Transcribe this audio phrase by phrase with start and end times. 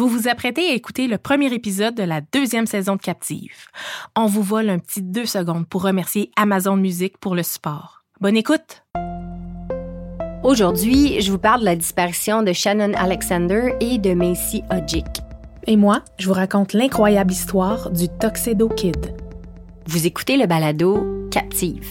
[0.00, 3.66] Vous vous apprêtez à écouter le premier épisode de la deuxième saison de Captive.
[4.16, 8.02] On vous vole un petit deux secondes pour remercier Amazon Music pour le support.
[8.18, 8.82] Bonne écoute!
[10.42, 15.04] Aujourd'hui, je vous parle de la disparition de Shannon Alexander et de Macy Hodgick.
[15.66, 19.14] Et moi, je vous raconte l'incroyable histoire du Tuxedo Kid.
[19.86, 21.86] Vous écoutez le balado Captive.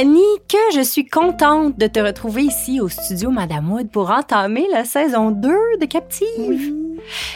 [0.00, 4.66] Annie, que je suis contente de te retrouver ici au studio Madame Wood pour entamer
[4.72, 6.72] la saison 2 de Captive.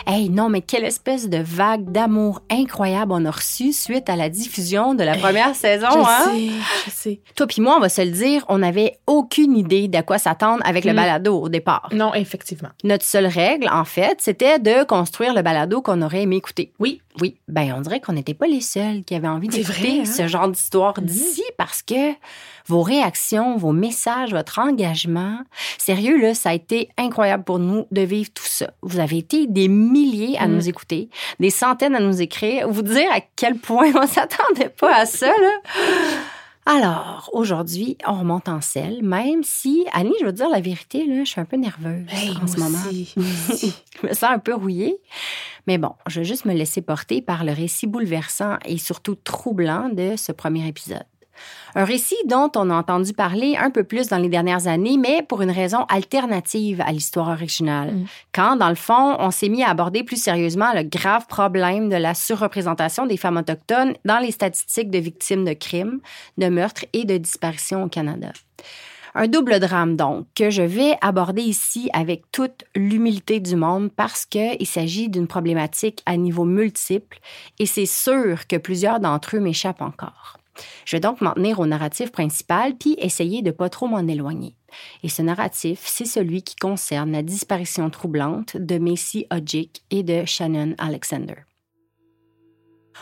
[0.06, 4.30] Hey, non, mais quelle espèce de vague d'amour incroyable on a reçu suite à la
[4.30, 6.30] diffusion de la première saison, je hein?
[6.32, 6.48] sais,
[6.86, 7.20] je sais.
[7.36, 10.62] Toi puis moi, on va se le dire, on n'avait aucune idée d'à quoi s'attendre
[10.64, 10.96] avec le Mm.
[10.96, 11.88] balado au départ.
[11.92, 12.68] Non, effectivement.
[12.82, 16.72] Notre seule règle, en fait, c'était de construire le balado qu'on aurait aimé écouter.
[16.78, 17.02] Oui.
[17.20, 20.04] Oui, ben on dirait qu'on n'était pas les seuls qui avaient envie d'écouter hein?
[20.04, 21.04] ce genre d'histoire Mhm.
[21.06, 22.10] d'ici parce que
[22.66, 25.38] vos réactions, vos messages, votre engagement,
[25.78, 28.70] sérieux, là, ça a été incroyable pour nous de vivre tout ça.
[28.82, 30.54] Vous avez été des milliers à Mhm.
[30.54, 31.08] nous écouter,
[31.40, 35.26] des centaines à nous écrire, vous dire à quel point on s'attendait pas à ça,
[35.28, 35.50] là.
[36.66, 41.04] Alors, aujourd'hui, on remonte en selle, même si, Annie, je veux te dire la vérité,
[41.04, 42.78] là, je suis un peu nerveuse Hey, en ce moment.
[42.90, 44.96] je me sens un peu rouillée.
[45.66, 49.90] Mais bon, je vais juste me laisser porter par le récit bouleversant et surtout troublant
[49.90, 51.04] de ce premier épisode.
[51.74, 55.22] Un récit dont on a entendu parler un peu plus dans les dernières années, mais
[55.22, 57.92] pour une raison alternative à l'histoire originale.
[57.92, 58.06] Mm.
[58.32, 61.96] Quand, dans le fond, on s'est mis à aborder plus sérieusement le grave problème de
[61.96, 66.00] la surreprésentation des femmes autochtones dans les statistiques de victimes de crimes,
[66.38, 68.32] de meurtres et de disparitions au Canada.
[69.16, 74.26] Un double drame, donc, que je vais aborder ici avec toute l'humilité du monde parce
[74.26, 77.20] qu'il s'agit d'une problématique à niveau multiple
[77.60, 80.38] et c'est sûr que plusieurs d'entre eux m'échappent encore.
[80.84, 84.56] Je vais donc m'en tenir au narratif principal puis essayer de pas trop m'en éloigner.
[85.02, 90.24] Et ce narratif, c'est celui qui concerne la disparition troublante de Macy Hodgick et de
[90.24, 91.36] Shannon Alexander.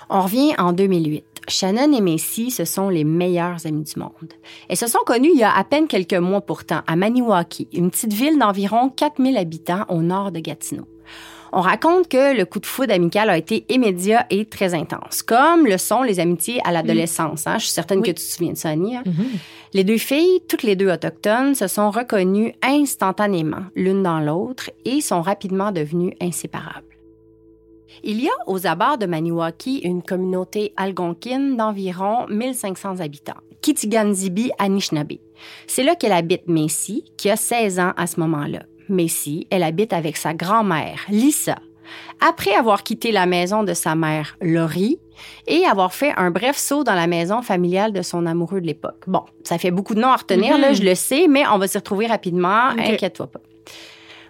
[0.09, 1.25] On revient en 2008.
[1.49, 4.33] Shannon et Macy, ce sont les meilleures amies du monde.
[4.69, 7.91] Elles se sont connues il y a à peine quelques mois pourtant, à Maniwaki, une
[7.91, 10.87] petite ville d'environ 4000 habitants au nord de Gatineau.
[11.53, 15.67] On raconte que le coup de foudre amical a été immédiat et très intense, comme
[15.67, 17.47] le sont les amitiés à l'adolescence.
[17.47, 17.59] hein.
[17.59, 18.05] Je suis certaine Oui.
[18.05, 18.97] que tu te souviens de ça, Annie.
[18.97, 19.03] hein?
[19.05, 19.27] Mhm.
[19.75, 25.01] Les deux filles, toutes les deux autochtones, se sont reconnues instantanément l'une dans l'autre et
[25.01, 26.87] sont rapidement devenues inséparables.
[28.03, 35.19] Il y a aux abords de Maniwaki une communauté algonquine d'environ 1500 habitants, Kitiganzibi Anishinaabe.
[35.67, 38.63] C'est là qu'elle habite Macy, qui a 16 ans à ce moment-là.
[38.89, 41.57] Macy, elle habite avec sa grand-mère, Lisa.
[42.21, 44.99] Après avoir quitté la maison de sa mère, Laurie,
[45.47, 49.03] et avoir fait un bref saut dans la maison familiale de son amoureux de l'époque.
[49.07, 50.61] Bon, ça fait beaucoup de noms à retenir, Mhm.
[50.61, 52.81] là, je le sais, mais on va s'y retrouver rapidement, Ok.
[52.81, 53.41] inquiète-toi pas.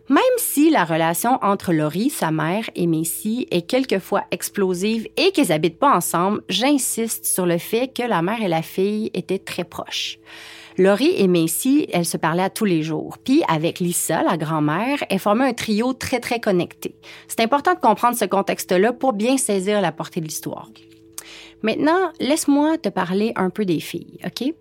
[0.08, 5.52] Même si la relation entre Laurie, sa mère, et Messi est quelquefois explosive et qu'ils
[5.52, 9.64] habitent pas ensemble, j'insiste sur le fait que la mère et la fille étaient très
[9.64, 10.18] proches.
[10.78, 13.18] Laurie et Macy, elles se parlaient à tous les jours.
[13.22, 16.94] Puis avec Lisa, la grand-mère, elles formaient un trio très, très connecté.
[17.28, 20.68] C'est important de comprendre ce contexte-là pour bien saisir la portée de l'histoire.
[21.62, 24.52] Maintenant, laisse-moi te parler un peu des filles, OK?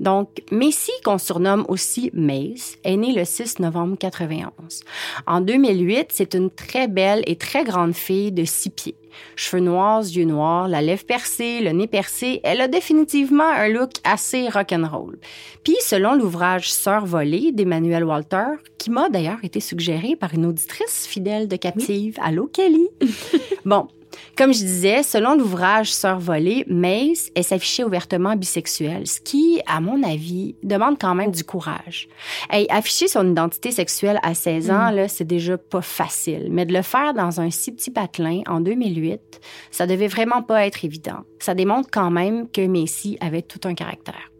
[0.00, 4.80] Donc, Macy, qu'on surnomme aussi Maze, est née le 6 novembre 91.
[5.26, 8.96] En 2008, c'est une très belle et très grande fille de six pieds.
[9.36, 13.92] Cheveux noirs, yeux noirs, la lèvre percée, le nez percé, elle a définitivement un look
[14.04, 15.18] assez rock'n'roll.
[15.64, 21.06] Puis, selon l'ouvrage Sœur volée d'Emmanuel Walter, qui m'a d'ailleurs été suggéré par une auditrice
[21.06, 22.88] fidèle de Captive, Allô Kelly?
[23.64, 23.88] bon,
[24.36, 29.80] comme je disais, selon l'ouvrage Sœur volée, Mace, elle s'affichait ouvertement bisexuelle, ce qui, à
[29.80, 32.08] mon avis, demande quand même du courage.
[32.50, 34.96] Hey, afficher son identité sexuelle à 16 ans, mm.
[34.96, 38.60] là, c'est déjà pas facile, mais de le faire dans un si petit patelin en
[38.60, 41.20] 2008, ça devait vraiment pas être évident.
[41.38, 44.30] Ça démontre quand même que Macy avait tout un caractère.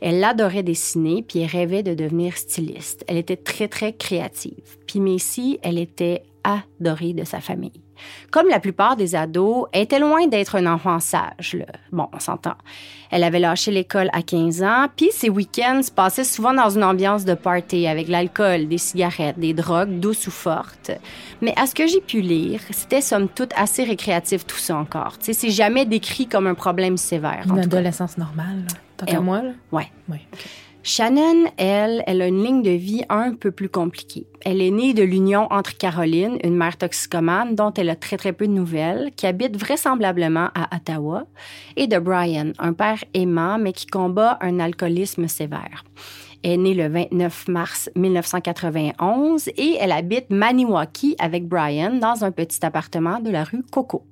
[0.00, 3.04] Elle adorait dessiner, puis elle rêvait de devenir styliste.
[3.08, 4.76] Elle était très, très créative.
[4.86, 7.83] Puis Macy, elle était adorée de sa famille.
[8.30, 11.56] Comme la plupart des ados, elle était loin d'être un enfant sage.
[11.92, 12.54] Bon, on s'entend.
[13.10, 16.82] Elle avait lâché l'école à 15 ans, puis ses week-ends se passaient souvent dans une
[16.82, 20.90] ambiance de party avec l'alcool, des cigarettes, des drogues douces ou fortes.
[21.40, 25.16] Mais à ce que j'ai pu lire, c'était somme toute assez récréatif tout ça encore.
[25.20, 27.44] c'est jamais décrit comme un problème sévère.
[27.46, 28.64] Une adolescence normale,
[28.96, 29.42] tant qu'à moi.
[29.42, 29.50] Là?
[29.72, 29.90] Ouais.
[30.08, 30.22] ouais
[30.86, 34.26] Shannon, elle, elle a une ligne de vie un peu plus compliquée.
[34.44, 38.34] Elle est née de l'union entre Caroline, une mère toxicomane dont elle a très très
[38.34, 41.24] peu de nouvelles, qui habite vraisemblablement à Ottawa,
[41.76, 45.84] et de Brian, un père aimant mais qui combat un alcoolisme sévère.
[46.42, 52.30] Elle est née le 29 mars 1991 et elle habite Maniwaki avec Brian dans un
[52.30, 54.04] petit appartement de la rue Coco.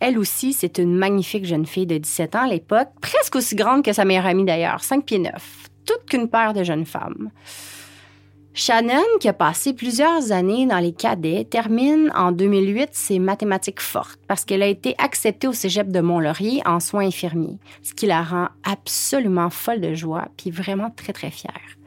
[0.00, 3.84] Elle aussi, c'est une magnifique jeune fille de 17 ans à l'époque, presque aussi grande
[3.84, 7.30] que sa meilleure amie d'ailleurs, 5 pieds 9 toute qu'une paire de jeunes femmes.
[8.52, 14.18] Shannon, qui a passé plusieurs années dans les cadets, termine en 2008 ses mathématiques fortes
[14.26, 18.22] parce qu'elle a été acceptée au cégep de Mont-Laurier en soins infirmiers, ce qui la
[18.22, 21.78] rend absolument folle de joie puis vraiment très, très fière.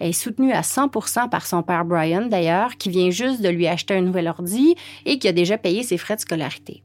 [0.00, 0.88] Elle est soutenue à 100
[1.30, 4.74] par son père Brian, d'ailleurs, qui vient juste de lui acheter un nouvel ordi
[5.04, 6.82] et qui a déjà payé ses frais de scolarité.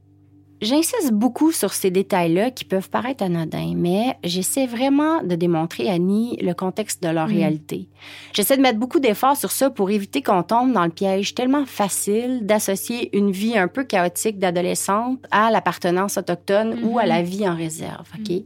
[0.61, 5.93] J'insiste beaucoup sur ces détails-là qui peuvent paraître anodins, mais j'essaie vraiment de démontrer à
[5.93, 7.31] Annie le contexte de leur mm.
[7.31, 7.87] réalité.
[8.33, 11.65] J'essaie de mettre beaucoup d'efforts sur ça pour éviter qu'on tombe dans le piège tellement
[11.65, 17.25] facile d'associer une vie un peu chaotique d'adolescente à l'appartenance autochtone ou à la mm-hmm.
[17.25, 18.07] vie en réserve.
[18.19, 18.29] OK?
[18.29, 18.43] Mm.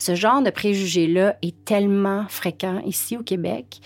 [0.00, 3.80] Ce genre de préjugés-là est tellement fréquent ici au Québec.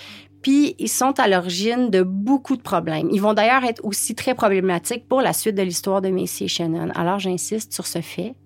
[0.46, 3.08] Puis ils sont à l'origine de beaucoup de problèmes.
[3.10, 6.48] Ils vont d'ailleurs être aussi très problématiques pour la suite de l'histoire de Macy et
[6.48, 6.90] Shannon.
[6.94, 8.36] Alors j'insiste sur ce fait.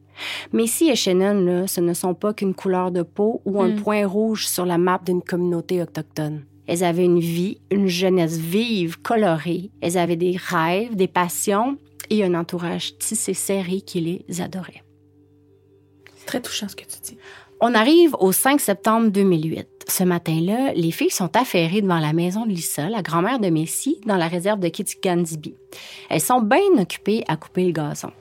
[0.50, 3.82] Macy et Shannon, là, ce ne sont pas qu'une couleur de peau ou un hmm.
[3.82, 6.46] point rouge sur la map d'une communauté autochtone.
[6.66, 9.70] Elles avaient une vie, une jeunesse vive, colorée.
[9.82, 11.76] Elles avaient des rêves, des passions
[12.08, 14.84] et un entourage tissé serré qui les adorait.
[16.16, 17.18] C'est très touchant ce que tu dis.
[17.62, 19.68] On arrive au 5 septembre 2008.
[19.86, 24.00] Ce matin-là, les filles sont affairées devant la maison de Lisa, la grand-mère de Messi,
[24.06, 25.54] dans la réserve de Kitigandibi.
[26.08, 28.12] Elles sont bien occupées à couper le gazon.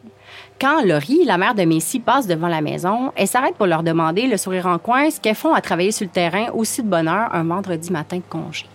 [0.60, 4.28] Quand Laurie, la mère de Messi, passe devant la maison, elle s'arrête pour leur demander,
[4.28, 7.08] le sourire en coin, ce qu'elles font à travailler sur le terrain aussi de bonne
[7.08, 8.66] heure un vendredi matin de congé.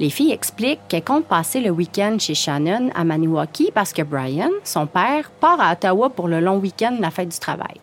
[0.00, 4.50] Les filles expliquent qu'elles comptent passer le week-end chez Shannon à Maniwaki parce que Brian,
[4.64, 7.80] son père, part à Ottawa pour le long week-end de la fête du travail.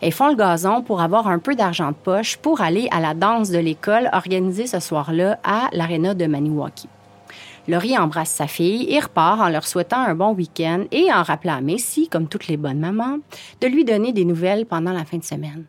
[0.00, 3.14] Elles font le gazon pour avoir un peu d'argent de poche pour aller à la
[3.14, 6.88] danse de l'école organisée ce soir-là à l'aréna de Maniwaki.
[7.68, 11.56] Laurie embrasse sa fille et repart en leur souhaitant un bon week-end et en rappelant
[11.56, 13.18] à Messi, comme toutes les bonnes mamans,
[13.60, 15.64] de lui donner des nouvelles pendant la fin de semaine.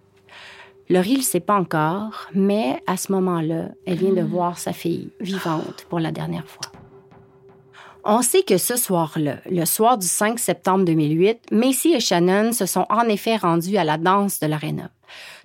[0.90, 4.26] Laurie ne le sait pas encore, mais à ce moment-là, elle vient de ah.
[4.26, 6.72] voir sa fille vivante pour la dernière fois.
[8.06, 12.66] On sait que ce soir-là, le soir du 5 septembre 2008, Macy et Shannon se
[12.66, 14.90] sont en effet rendus à la danse de l'aréna.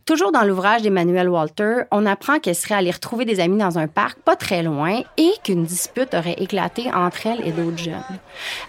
[0.04, 3.86] Toujours dans l'ouvrage d'Emmanuel Walter, on apprend qu'elle serait allée retrouver des amis dans un
[3.86, 8.18] parc pas très loin et qu'une dispute aurait éclaté entre elle et d'autres jeunes.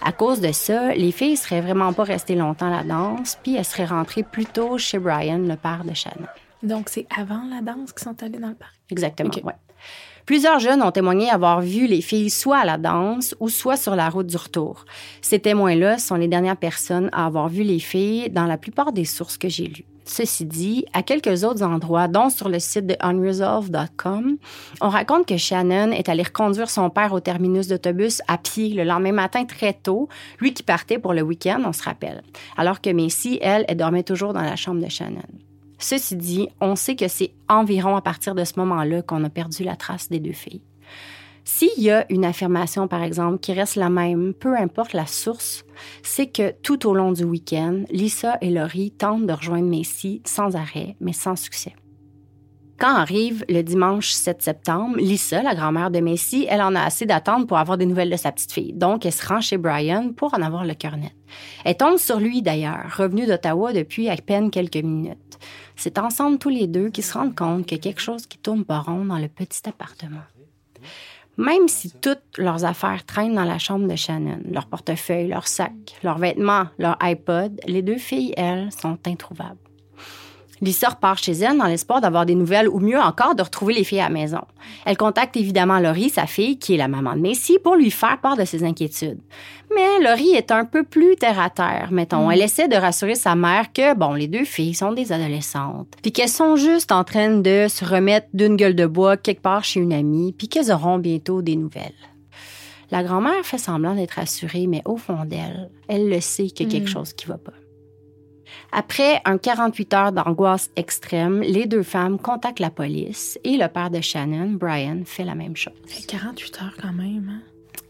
[0.04, 3.56] À cause de ça, les filles seraient vraiment pas restées longtemps à la danse, puis
[3.56, 6.28] elles seraient rentrées plus tôt chez Brian, le père de Shannon.
[6.62, 8.74] Donc c'est avant la danse qu'ils sont allés dans le parc?
[8.90, 9.54] Exactement, ouais.
[10.26, 13.96] Plusieurs jeunes ont témoigné avoir vu les filles soit à la danse ou soit sur
[13.96, 14.84] la route du retour.
[15.22, 19.04] Ces témoins-là sont les dernières personnes à avoir vu les filles dans la plupart des
[19.04, 19.84] sources que j'ai lues.
[20.04, 24.38] Ceci dit, à quelques autres endroits, dont sur le site de unresolved.com,
[24.80, 28.82] on raconte que Shannon est allée reconduire son père au terminus d'autobus à pied le
[28.82, 30.08] lendemain matin très tôt,
[30.40, 32.22] lui qui partait pour le week-end, on se rappelle.
[32.56, 35.22] Alors que Macy, elle, elle dormait toujours dans la chambre de Shannon.
[35.80, 39.64] Ceci dit, on sait que c'est environ à partir de ce moment-là qu'on a perdu
[39.64, 40.60] la trace des deux filles.
[41.42, 45.64] S'il y a une affirmation, par exemple, qui reste la même, peu importe la source,
[46.02, 50.54] c'est que tout au long du week-end, Lisa et Laurie tentent de rejoindre Messi sans
[50.54, 51.74] arrêt, mais sans succès.
[52.80, 57.04] Quand arrive le dimanche 7 septembre, Lisa, la grand-mère de Macy, elle en a assez
[57.04, 58.72] d'attendre pour avoir des nouvelles de sa petite fille.
[58.72, 61.12] Donc, elle se rend chez Brian pour en avoir le cœur net.
[61.66, 65.38] Elle tombe sur lui d'ailleurs, revenu d'Ottawa depuis à peine quelques minutes.
[65.76, 68.38] C'est ensemble tous les deux qu'ils se rendent compte qu'il y a quelque chose qui
[68.38, 70.24] tourne pas rond dans le petit appartement.
[71.36, 75.74] Même si toutes leurs affaires traînent dans la chambre de Shannon, leur portefeuille, leur sac,
[76.02, 79.69] leurs vêtements, leur iPod, les deux filles, elles, sont introuvables.
[80.62, 83.84] Lisa repart chez elle dans l'espoir d'avoir des nouvelles ou mieux encore de retrouver les
[83.84, 84.42] filles à la maison.
[84.84, 88.20] Elle contacte évidemment Laurie, sa fille, qui est la maman de Macy, pour lui faire
[88.20, 89.20] part de ses inquiétudes.
[89.74, 92.30] Mais Laurie est un peu plus terre à terre, mettons.
[92.30, 96.12] Elle essaie de rassurer sa mère que, bon, les deux filles sont des adolescentes, puis
[96.12, 99.80] qu'elles sont juste en train de se remettre d'une gueule de bois quelque part chez
[99.80, 101.92] une amie, puis qu'elles auront bientôt des nouvelles.
[102.90, 106.70] La grand-mère fait semblant d'être rassurée, mais au fond d'elle, elle le sait qu'il y
[106.70, 107.52] a quelque chose qui va pas.
[108.72, 113.90] Après un 48 heures d'angoisse extrême, les deux femmes contactent la police et le père
[113.90, 115.74] de Shannon, Brian, fait la même chose.
[116.06, 117.30] 48 heures quand même.
[117.30, 117.42] Hein?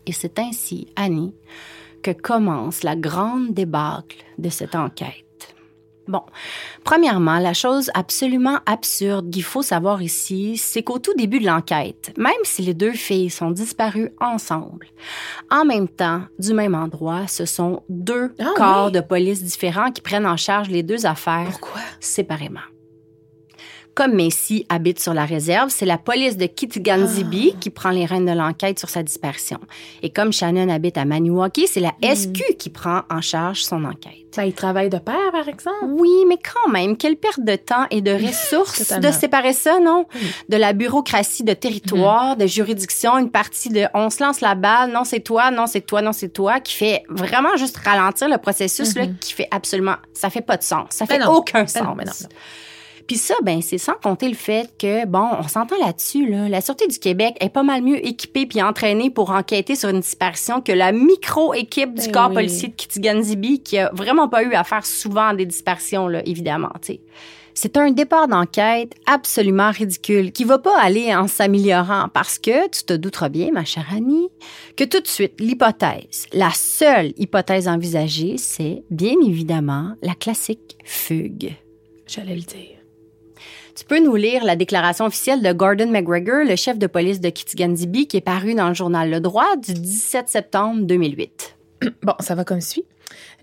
[0.07, 1.35] Et c'est ainsi, Annie,
[2.02, 5.25] que commence la grande débâcle de cette enquête.
[6.09, 6.23] Bon,
[6.83, 12.12] premièrement, la chose absolument absurde qu'il faut savoir ici, c'est qu'au tout début de l'enquête,
[12.16, 14.87] même si les deux filles sont disparues ensemble,
[15.50, 18.92] en même temps, du même endroit, ce sont deux Ah corps oui?
[18.92, 21.80] de police différents qui prennent en charge les deux affaires Pourquoi?
[22.00, 22.61] séparément.
[23.94, 28.25] Comme Macy habite sur la réserve, c'est la police de Kitiganzibi qui prend les rênes
[28.25, 29.59] de l'enquête sur sa disparition.
[30.02, 34.14] Et comme Shannon habite à Maniwaki, c'est la SQ qui prend en charge son enquête.
[34.32, 35.76] Ça, ils travaillent de pair, par exemple?
[35.88, 40.06] Oui, mais quand même, quelle perte de temps et de ressources de séparer ça, non?
[40.49, 44.92] De la bureaucratie de territoire, de juridiction, une partie de on se lance la balle,
[44.92, 48.38] non c'est toi, non c'est toi, non c'est toi, qui fait vraiment juste ralentir le
[48.38, 50.87] processus, là, qui fait absolument, ça fait pas de sens.
[50.90, 51.32] Ça fait Ben non.
[51.32, 51.82] aucun Ben sens.
[51.82, 52.28] non, ben non, non.
[53.11, 56.61] Puis ça, ben c'est sans compter le fait que, bon, on s'entend là-dessus, là, la
[56.61, 60.61] Sûreté du Québec est pas mal mieux équipée puis entraînée pour enquêter sur une disparition
[60.61, 62.35] que la micro-équipe du Ben corps oui.
[62.37, 66.71] policier de Kitigan-Zibi qui a vraiment pas eu à faire souvent des disparitions, là, évidemment.
[67.52, 72.85] C'est un départ d'enquête absolument ridicule qui va pas aller en s'améliorant parce que tu
[72.85, 74.29] te douteras bien, ma chère Annie,
[74.76, 81.57] que tout de suite, l'hypothèse, la seule hypothèse envisagée, c'est bien évidemment la classique fugue.
[82.07, 82.80] J'allais le dire.
[83.77, 87.29] Tu peux nous lire la déclaration officielle de Gordon McGregor, le chef de police de
[87.29, 91.57] Kitigan-Zibi, qui est paru dans le journal Le Droit du 17 septembre 2008.
[92.03, 92.85] Bon, ça va comme suit.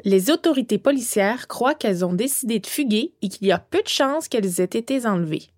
[0.03, 3.88] Les autorités policières croient qu'elles ont décidé de fuguer et qu'il y a peu de
[3.88, 5.50] chances qu'elles aient été enlevées.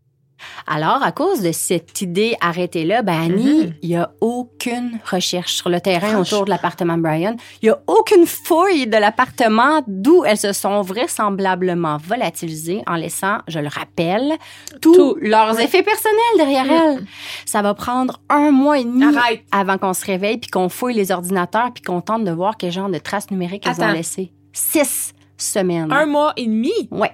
[0.68, 3.74] Alors, à cause de cette idée arrêtée-là, ben Annie, Mhm.
[3.82, 7.36] il y a aucune recherche sur le terrain autour de l'appartement de Brian.
[7.62, 13.40] Il y a aucune fouille de l'appartement d'où elles se sont vraisemblablement volatilisées en laissant,
[13.48, 14.34] je le rappelle,
[14.82, 17.06] tous leurs effets personnels derrière elles.
[17.46, 19.44] Ça va prendre un mois et demi Arrête.
[19.52, 22.72] avant qu'on se réveille puis qu'on fouille les ordinateurs puis qu'on tente de voir quel
[22.72, 24.32] genre de traces numériques elles ont laissées.
[24.54, 25.92] Six semaines.
[25.92, 26.72] Un mois et demi?
[26.92, 27.12] Ouais.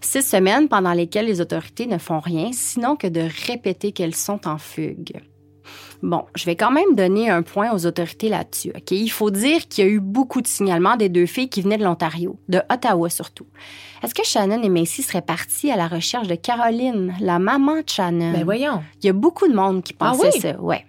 [0.00, 4.46] Six semaines pendant lesquelles les autorités ne font rien, sinon que de répéter qu'elles sont
[4.46, 5.20] en fugue.
[6.02, 8.70] Bon, je vais quand même donner un point aux autorités là-dessus.
[8.76, 8.90] OK?
[8.92, 11.78] Il faut dire qu'il y a eu beaucoup de signalements des deux filles qui venaient
[11.78, 13.46] de l'Ontario, de Ottawa surtout.
[14.02, 17.88] Est-ce que Shannon et Macy seraient partis à la recherche de Caroline, la maman de
[17.88, 18.32] Shannon?
[18.32, 18.82] Ben voyons.
[19.02, 20.40] Il y a beaucoup de monde qui Ah pensait oui?
[20.40, 20.84] ça, ouais.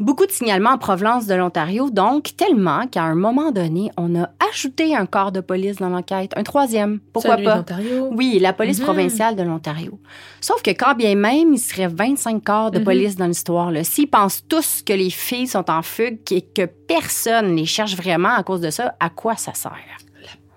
[0.00, 4.28] Beaucoup de signalements en provenance de l'Ontario, donc tellement qu'à un moment donné, on a
[4.50, 6.98] ajouté un corps de police dans l'enquête, un troisième.
[7.12, 7.64] Pourquoi Celui pas?
[8.10, 8.84] Oui, la police Mhm.
[8.86, 10.00] provinciale de l'Ontario.
[10.40, 12.84] Sauf que quand bien même, il serait 25 corps de Mhm.
[12.84, 16.64] police dans l'histoire, là, s'ils pensent tous que les filles sont en fugue et que
[16.66, 19.72] personne les cherche vraiment à cause de ça, à quoi ça sert?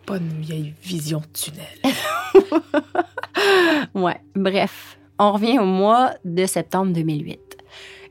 [0.08, 1.68] Bonne vieille vision tunnel.
[3.94, 7.40] Ouais, bref, on revient au mois de septembre 2008.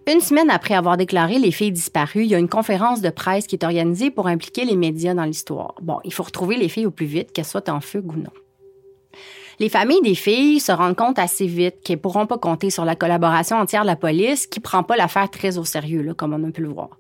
[0.09, 3.49] Une semaine après avoir déclaré les filles disparues, il y a une conférence de presse
[3.49, 5.75] qui est organisée pour impliquer les médias dans l'histoire.
[5.83, 8.31] Bon, il faut retrouver les filles au plus vite, qu'elles soient en fugue ou non.
[9.59, 12.95] Les familles des filles se rendent compte assez vite qu'elles pourront pas compter sur la
[12.95, 16.47] collaboration entière de la police qui prend pas l'affaire très au sérieux, là, comme on
[16.47, 16.91] a pu le voir.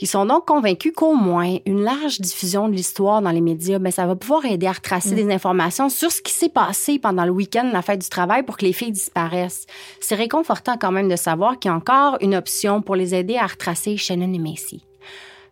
[0.00, 3.90] Ils sont donc convaincus qu'au moins une large diffusion de l'histoire dans les médias, ben,
[3.90, 7.30] ça va pouvoir aider à retracer des informations sur ce qui s'est passé pendant le
[7.30, 9.66] week-end, la fête du travail, pour que les filles disparaissent.
[10.00, 13.36] C'est réconfortant quand même de savoir qu'il y a encore une option pour les aider
[13.36, 14.84] à retracer Shannon et Macy.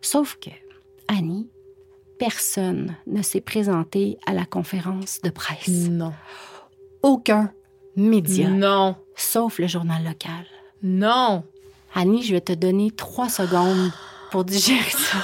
[0.01, 0.51] Sauf que,
[1.07, 1.47] Annie,
[2.17, 5.89] personne ne s'est présenté à la conférence de presse.
[5.89, 6.13] Non.
[7.03, 7.51] Aucun
[7.95, 8.95] média, Non.
[9.15, 10.45] sauf le journal local.
[10.83, 11.43] Non.
[11.93, 13.91] Annie, je vais te donner trois secondes
[14.31, 15.17] pour digérer ça.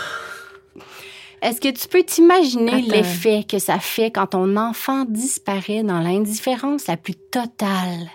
[1.41, 6.87] Est-ce que tu peux t'imaginer l'effet que ça fait quand ton enfant disparaît dans l'indifférence
[6.87, 8.09] la plus totale?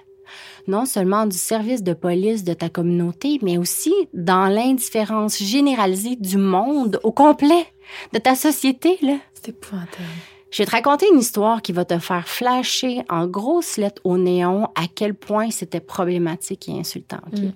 [0.69, 6.39] non seulement du service de police de ta communauté, mais aussi dans l'indifférence généralisée du
[6.39, 7.69] monde au complet,
[8.13, 9.19] de ta société, là.
[9.35, 10.05] C'est épouvantable.
[10.51, 14.17] Je vais te raconter une histoire qui va te faire flasher en grosses lettres au
[14.17, 17.21] néon à quel point c'était problématique et insultant.
[17.33, 17.51] Mm.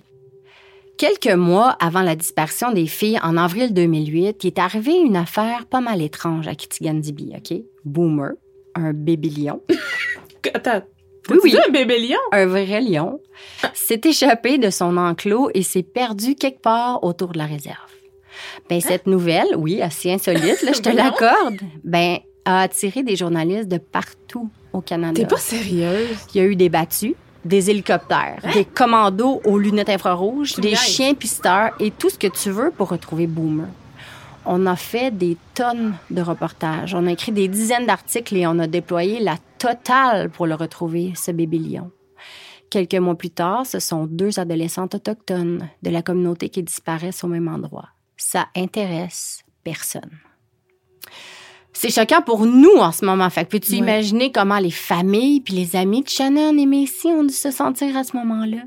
[0.97, 5.65] Quelques mois avant la disparition des filles en avril 2008, il est arrivé une affaire
[5.65, 7.57] pas mal étrange à Kitigan-Dibi, OK?
[7.85, 8.33] Boomer,
[8.75, 9.61] un bébé lion,
[10.53, 10.83] Attends.
[11.29, 11.55] Oui, oui.
[11.67, 12.19] un bébé lion?
[12.31, 13.19] un vrai lion,
[13.73, 17.91] s'est échappé de son enclos et s'est perdu quelque part autour de la réserve.
[18.69, 21.03] Ben, cette nouvelle, oui, assez insolite, là, je te Voyons.
[21.05, 25.13] l'accorde, ben, a attiré des journalistes de partout au Canada.
[25.21, 26.17] T'es pas sérieuse?
[26.33, 27.13] Il y a eu des battus,
[27.45, 32.51] des hélicoptères, des commandos aux lunettes infrarouges, des chiens pisteurs et tout ce que tu
[32.51, 33.67] veux pour retrouver Boomer.
[34.45, 36.95] On a fait des tonnes de reportages.
[36.95, 41.13] On a écrit des dizaines d'articles et on a déployé la totale pour le retrouver,
[41.15, 41.91] ce bébé lion.
[42.71, 47.27] Quelques mois plus tard, ce sont deux adolescentes autochtones de la communauté qui disparaissent au
[47.27, 47.89] même endroit.
[48.23, 50.11] Ça intéresse personne.
[51.73, 53.27] C'est choquant pour nous en ce moment.
[53.31, 53.77] Fait que peux-tu Ouais.
[53.79, 57.97] imaginer comment les familles puis les amis de Shannon et Macy ont dû se sentir
[57.97, 58.59] à ce moment-là?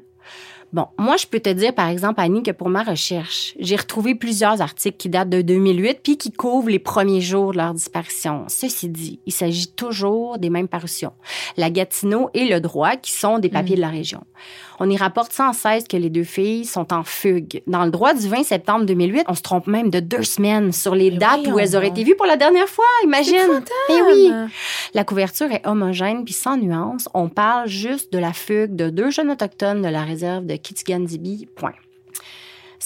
[0.72, 4.16] Bon, moi, je peux te dire, par exemple, Annie, que pour ma recherche, j'ai retrouvé
[4.16, 8.46] plusieurs articles qui datent de 2008 puis qui couvrent les premiers jours de leur disparition.
[8.48, 11.12] Ceci dit, il s'agit toujours des mêmes parutions.
[11.56, 14.24] La Gatineau et le droit, qui sont des papiers de la région.
[14.80, 17.62] On y rapporte sans cesse que les deux filles sont en fugue.
[17.66, 20.94] Dans le droit du 20 septembre 2008, on se trompe même de deux semaines sur
[20.94, 23.36] les Mais dates où elles auraient été vues pour la dernière fois, imagine.
[23.36, 23.70] épouvantable.
[23.90, 24.32] Eh oui.
[24.94, 27.08] La couverture est homogène puis sans nuance.
[27.14, 31.48] On parle juste de la fugue de deux jeunes autochtones de la réserve de Kitigan-Dibi.
[31.54, 31.72] Point.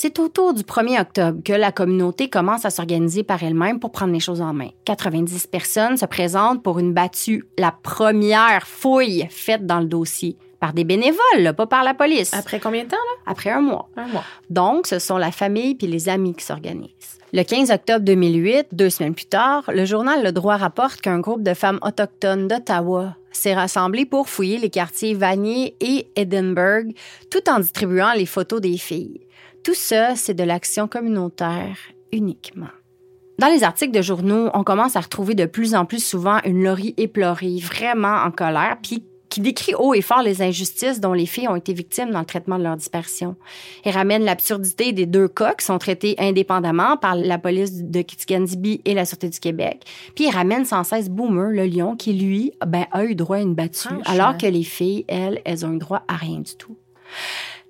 [0.00, 4.12] C'est autour du 1er octobre que la communauté commence à s'organiser par elle-même pour prendre
[4.12, 4.68] les choses en main.
[4.84, 10.72] 90 personnes se présentent pour une battue, la première fouille faite dans le dossier par
[10.72, 12.96] des bénévoles, là, pas par la police, Après combien de temps,
[13.26, 13.88] après un mois.
[13.96, 14.04] là?
[14.04, 14.24] Un mois.
[14.50, 17.18] Donc, ce sont la famille puis les amis qui s'organisent.
[17.32, 21.42] Le 15 octobre 2008, deux semaines plus tard, le journal Le Droit rapporte qu'un groupe
[21.42, 26.94] de femmes autochtones d'Ottawa s'est rassemblé pour fouiller les quartiers Vanier et Edinburgh,
[27.30, 29.20] tout en distribuant les photos des filles.
[29.62, 31.76] Tout ça, c'est de l'action communautaire
[32.12, 32.68] uniquement.
[33.38, 36.64] Dans les articles de journaux, on commence à retrouver de plus en plus souvent une
[36.64, 41.26] Laurie éplorée, vraiment en colère, puis qui décrit haut et fort les injustices dont les
[41.26, 43.36] filles ont été victimes dans le traitement de leur disparition.
[43.84, 48.80] Il ramène l'absurdité des deux cas qui sont traités indépendamment par la police de Kitigan-Dibi
[48.84, 49.84] et la Sûreté du Québec.
[50.14, 53.40] Puis il ramène sans cesse Boomer, le lion, qui lui, ben, a eu droit à
[53.40, 56.76] une battue, alors que les filles, elles, elles ont eu droit à rien du tout.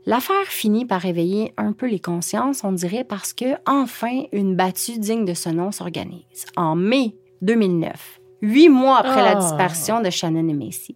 [0.07, 4.99] L'affaire finit par réveiller un peu les consciences, on dirait, parce que enfin une battue
[4.99, 6.47] digne de ce nom s'organise.
[6.57, 9.41] En mai 2009, huit mois après la Oh.
[9.41, 10.95] disparition de Shannon et Macy,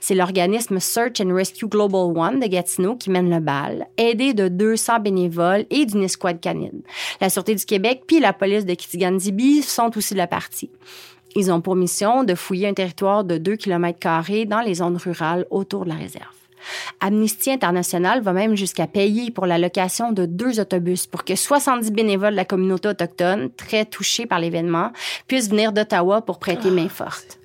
[0.00, 4.48] c'est l'organisme Search and Rescue Global One de Gatineau qui mène le bal, aidé de
[4.48, 6.82] 200 bénévoles et d'une escouade canine.
[7.20, 10.70] La Sûreté du Québec puis la police de Kitigan-Dibi sont aussi de la partie.
[11.36, 13.98] Ils ont pour mission de fouiller un territoire de 2 km
[14.48, 16.26] dans les zones rurales autour de la réserve.
[17.00, 21.92] Amnesty International va même jusqu'à payer pour la location de deux autobus pour que 70
[21.92, 24.92] bénévoles de la communauté autochtone, très touchés par l'événement,
[25.26, 27.40] puissent venir d'Ottawa pour prêter main forte.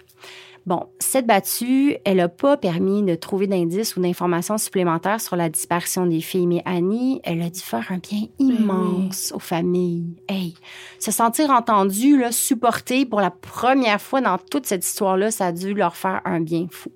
[0.65, 5.47] Bon, cette battue, elle n'a pas permis de trouver d'indices ou d'informations supplémentaires sur la
[5.47, 10.15] disparition des filles, mais Annie, elle a dû faire un bien immense aux familles.
[10.27, 10.55] Hey,
[10.97, 15.51] se sentir entendu, là, supporté pour la première fois dans toute cette histoire-là, ça a
[15.51, 16.89] dû leur faire un bien fou.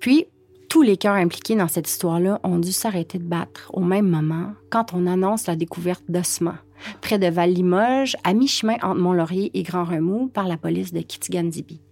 [0.00, 0.26] Puis,
[0.72, 4.54] tous les cœurs impliqués dans cette histoire-là ont dû s'arrêter de battre au même moment
[4.70, 6.56] quand on annonce la découverte d'ossements
[7.02, 11.82] près de Val-Limoges, à mi-chemin entre Mont-Laurier et Grand-Remous, par la police de Kitigan-Dibi.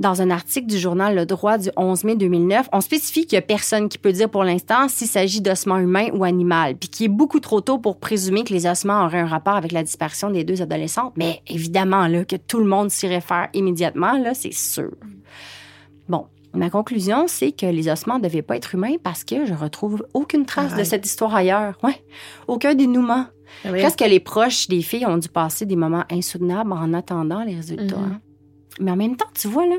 [0.00, 3.44] Dans un article du journal Le Droit du 11 mai 2009, on spécifie qu'il n'y
[3.44, 7.06] a personne qui peut dire pour l'instant s'il s'agit d'ossements humains ou animaux, puis qu'il
[7.06, 10.30] est beaucoup trop tôt pour présumer que les ossements auraient un rapport avec la disparition
[10.30, 11.12] des deux adolescentes.
[11.14, 14.90] Mais évidemment, là, que tout le monde s'y réfère immédiatement, c'est sûr.
[16.08, 19.54] Bon, ma conclusion, c'est que les ossements ne devaient pas être humains parce que je
[19.54, 21.78] retrouve aucune trace de cette histoire ailleurs.
[21.82, 22.02] Ouais,
[22.48, 23.26] aucun dénouement.
[23.64, 23.80] Ah oui.
[23.80, 27.96] Presque les proches des filles ont dû passer des moments insoutenables en attendant les résultats.
[27.96, 28.20] Mhm.
[28.80, 29.76] Mais en même temps, tu vois, là,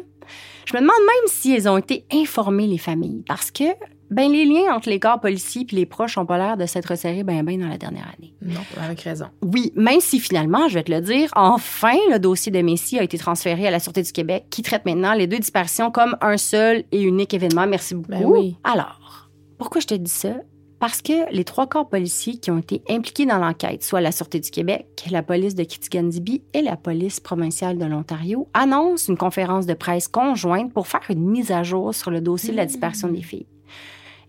[0.65, 3.65] je me demande même si elles ont été informées, les familles, parce que
[4.11, 6.87] ben, les liens entre les corps policiers et les proches n'ont pas l'air de s'être
[6.87, 8.33] resserrés bien ben dans la dernière année.
[8.41, 9.27] Non, avec raison.
[9.41, 13.03] Oui, même si finalement, je vais te le dire, enfin, le dossier de Messi a
[13.03, 16.37] été transféré à la Sûreté du Québec, qui traite maintenant les deux disparitions comme un
[16.37, 17.65] seul et unique événement.
[17.67, 18.11] Merci beaucoup.
[18.11, 18.57] Ben oui.
[18.63, 20.35] Alors, pourquoi je te dis ça?
[20.79, 24.39] Parce que les trois corps policiers qui ont été impliqués dans l'enquête, soit la Sûreté
[24.39, 29.65] du Québec, la police de Kitigan-Dibi et la police provinciale de l'Ontario, annoncent une conférence
[29.65, 33.07] de presse conjointe pour faire une mise à jour sur le dossier de la disparition
[33.07, 33.47] des filles.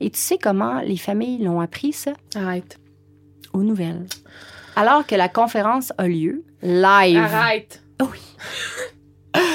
[0.01, 2.13] Et tu sais comment les familles l'ont appris, ça?
[2.35, 2.79] Arrête.
[3.53, 4.07] Aux nouvelles.
[4.77, 7.19] Alors que la conférence a lieu, live.
[7.19, 7.83] Arrête.
[8.01, 8.21] Oui.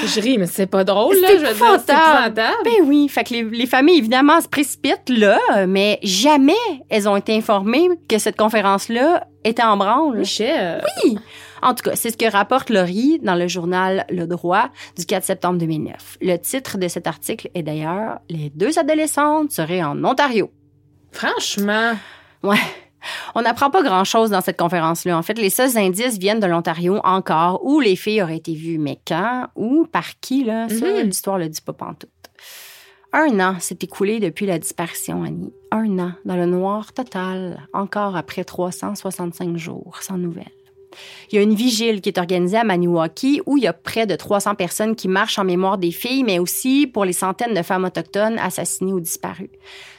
[0.06, 1.28] Je ris, mais c'est pas drôle, là.
[1.28, 2.34] C'est Je veux dire, c'est.
[2.34, 6.54] Ben oui, fait que les, les familles, évidemment, se précipitent là, mais jamais
[6.90, 10.18] elles ont été informées que cette conférence-là était en branle.
[10.20, 10.84] Michel.
[11.04, 11.18] Oui.
[11.62, 15.24] En tout cas, c'est ce que rapporte Laurie dans le journal Le Droit du 4
[15.24, 16.17] septembre 2009.
[16.21, 20.52] Le titre de cet article est d'ailleurs Les deux adolescentes seraient en Ontario.
[21.12, 21.93] Franchement.
[22.43, 22.58] Ouais.
[23.36, 25.17] On n'apprend pas grand-chose dans cette conférence-là.
[25.17, 28.78] En fait, les seuls indices viennent de l'Ontario encore, où les filles auraient été vues,
[28.78, 31.08] mais quand ou par qui, là, ça, Mhm.
[31.08, 32.10] l'histoire le dit pas pantoute.
[33.13, 35.52] Un an s'est écoulé depuis la disparition, Annie.
[35.71, 40.45] Un an dans le noir total, encore après 365 jours, sans nouvelles.
[41.32, 44.06] Il y a une vigile qui est organisée à Maniwaki où il y a près
[44.06, 47.62] de 300 personnes qui marchent en mémoire des filles, mais aussi pour les centaines de
[47.62, 49.50] femmes autochtones assassinées ou disparues.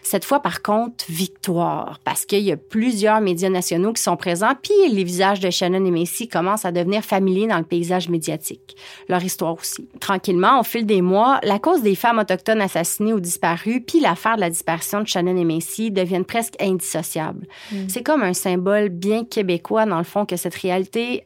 [0.05, 4.53] Cette fois, par contre, victoire, parce qu'il y a plusieurs médias nationaux qui sont présents,
[4.61, 8.77] puis les visages de Shannon et Macy commencent à devenir familiers dans le paysage médiatique.
[9.09, 9.89] Leur histoire aussi.
[10.01, 14.35] Tranquillement, au fil des mois, la cause des femmes autochtones assassinées ou disparues, puis l'affaire
[14.35, 17.47] de la disparition de Shannon et Macy deviennent presque indissociables.
[17.89, 20.82] C'est comme un symbole bien québécois, dans le fond, que cette réalité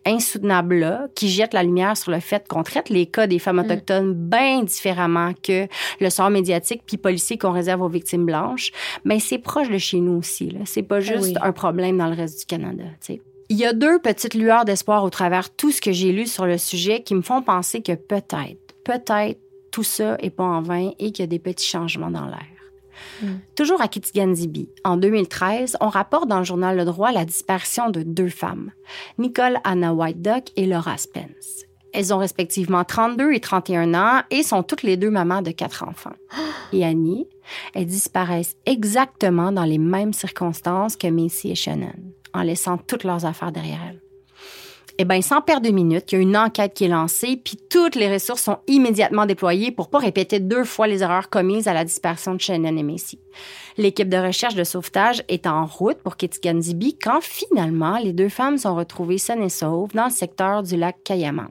[0.07, 4.15] insoutenable-là, qui jette la lumière sur le fait qu'on traite les cas des femmes autochtones
[4.15, 5.67] bien différemment que
[6.01, 8.73] le sort médiatique puis policier qu'on réserve aux victimes blanches,
[9.05, 10.57] mais c'est proche de chez nous aussi.
[10.65, 11.35] C'est pas juste oui.
[11.41, 12.85] un problème dans le reste du Canada.
[13.01, 13.21] tu sais.
[13.49, 16.47] Il y a deux petites lueurs d'espoir au travers tout ce que j'ai lu sur
[16.47, 19.39] le sujet qui me font penser que peut-être, peut-être
[19.71, 22.56] tout ça est pas en vain et qu'il y a des petits changements dans l'air.
[23.55, 28.03] Toujours à Kitigan-Zibi, en 2013, on rapporte dans le journal Le Droit la disparition de
[28.03, 28.73] deux femmes,
[29.19, 31.65] Nicole Anna White Duck et Laura Spence.
[31.93, 35.83] Elles ont respectivement 32 et 31 ans et sont toutes les deux mamans de quatre
[35.83, 36.13] enfants.
[36.73, 37.27] Et Annie,
[37.75, 41.95] elles disparaissent exactement dans les mêmes circonstances que Macy et Shannon,
[42.35, 44.06] en laissant toutes leurs affaires derrière elles.
[44.99, 47.59] Eh bien, sans perdre de minutes, il y a une enquête qui est lancée, puis
[47.69, 51.75] toutes les ressources sont immédiatement déployées pour pas répéter deux fois les erreurs commises à
[51.75, 53.19] la disparition de Shannon et Macy.
[53.77, 58.57] L'équipe de recherche de sauvetage est en route pour Kitigan-Zibi quand finalement les deux femmes
[58.57, 61.49] sont retrouvées saines et sauves dans le secteur du lac Kayaman.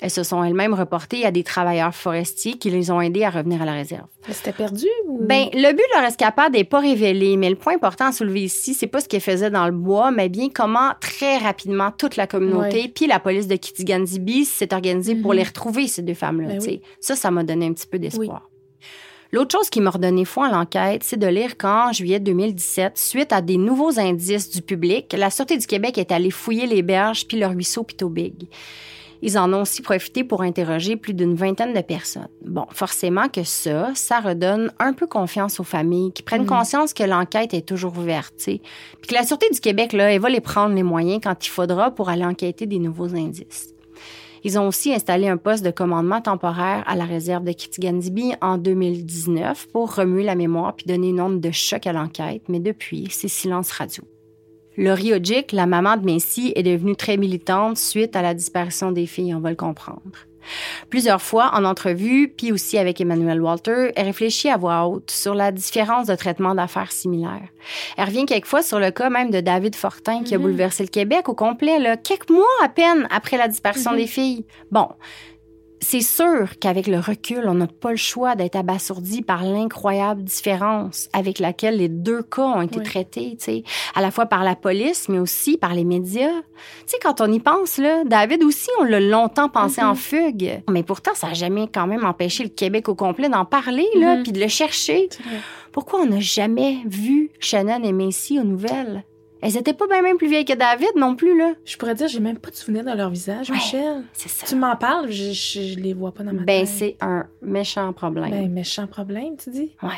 [0.00, 3.62] Elles se sont elles-mêmes reportées à des travailleurs forestiers qui les ont aidées à revenir
[3.62, 4.06] à la réserve.
[4.28, 4.86] C'était perdu?
[5.06, 5.20] Ou...
[5.24, 8.42] Ben, le but de leur escapade n'est pas révélé, mais le point important à soulever
[8.42, 12.16] ici, c'est pas ce qu'elles faisaient dans le bois, mais bien comment très rapidement toute
[12.16, 15.36] la communauté puis la police de Kitigan-Zibi s'est organisée pour Mhm.
[15.38, 16.48] les retrouver, ces deux femmes-là.
[16.48, 16.80] Ben oui.
[17.00, 18.50] Ça, ça m'a donné un petit peu d'espoir.
[19.32, 23.32] L'autre chose qui m'a redonné foi à l'enquête, c'est de lire qu'en juillet 2017, suite
[23.32, 27.26] à des nouveaux indices du public, la Sûreté du Québec est allée fouiller les berges
[27.26, 28.48] puis le ruisseau Pito Big.
[29.26, 32.28] Ils en ont aussi profité pour interroger plus d'une vingtaine de personnes.
[32.44, 37.04] Bon, forcément que ça, ça redonne un peu confiance aux familles qui prennent conscience que
[37.04, 38.34] l'enquête est toujours ouverte.
[38.44, 38.60] Puis
[39.08, 41.90] que la Sûreté du Québec, là, elle va les prendre les moyens quand il faudra
[41.90, 43.70] pour aller enquêter des nouveaux indices.
[44.42, 48.58] Ils ont aussi installé un poste de commandement temporaire à la réserve de Kitigan-Zibi en
[48.58, 53.08] 2019 pour remuer la mémoire puis donner une onde de choc à l'enquête, mais depuis,
[53.10, 54.04] c'est silence radio.
[54.76, 59.06] Laurie Ojic, la maman de Messi, est devenue très militante suite à la disparition des
[59.06, 60.02] filles, on va le comprendre.
[60.90, 65.34] Plusieurs fois, en entrevue, puis aussi avec Emmanuel Walter, elle réfléchit à voix haute sur
[65.34, 67.48] la différence de traitement d'affaires similaires.
[67.96, 71.28] Elle revient quelquefois sur le cas même de David Fortin qui a bouleversé le Québec
[71.28, 74.44] au complet, là, quelques mois à peine après la disparition des filles.
[74.70, 74.88] Bon,
[75.84, 81.08] c'est sûr qu'avec le recul, on n'a pas le choix d'être abasourdi par l'incroyable différence
[81.12, 82.84] avec laquelle les deux cas ont été Oui.
[82.84, 83.62] traités, tu sais,
[83.94, 86.32] à la fois par la police, mais aussi par les médias.
[86.32, 86.42] Tu
[86.86, 90.62] sais, quand on y pense, là, David aussi, on l'a longtemps pensé en fugue.
[90.70, 94.16] Mais pourtant, ça n'a jamais quand même empêché le Québec au complet d'en parler, là,
[94.16, 94.22] Mhm.
[94.22, 95.08] puis de le chercher.
[95.72, 99.04] Pourquoi on n'a jamais vu Shannon et Macy aux nouvelles?
[99.46, 101.52] Elles étaient pas bien même plus vieilles que David non plus, là.
[101.66, 103.56] Je pourrais dire, j'ai même pas de souvenir de leur visage, Ouais.
[103.56, 104.02] Michel.
[104.14, 104.46] C'est ça.
[104.46, 106.68] Tu m'en parles, je, je, je les vois pas dans ma Ben, tête.
[106.74, 108.30] c'est un méchant problème.
[108.30, 109.76] Ben, méchant problème, tu dis?
[109.82, 109.90] Ouais.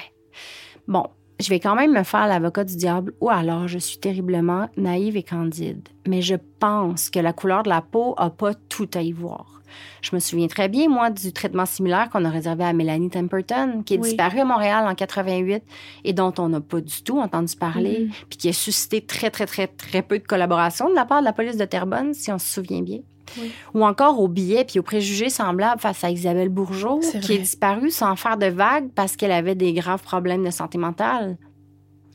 [0.88, 1.04] Bon,
[1.38, 5.16] je vais quand même me faire l'avocat du diable ou alors je suis terriblement naïve
[5.16, 5.88] et candide.
[6.08, 9.55] Mais je pense que la couleur de la peau a pas tout à y voir.
[10.02, 13.82] Je me souviens très bien, moi, du traitement similaire qu'on a réservé à Mélanie Temperton,
[13.84, 14.08] qui est Oui.
[14.08, 15.62] disparue à Montréal en 88
[16.04, 19.46] et dont on n'a pas du tout entendu parler, puis qui a suscité très, très,
[19.46, 22.38] très, très peu de collaboration de la part de la police de Terrebonne, si on
[22.38, 22.98] se souvient bien.
[23.40, 23.50] Oui.
[23.74, 27.90] Ou encore aux billets puis aux préjugés semblables face à Isabelle Bourgeot, qui est disparue
[27.90, 31.36] sans faire de vagues parce qu'elle avait des graves problèmes de santé mentale.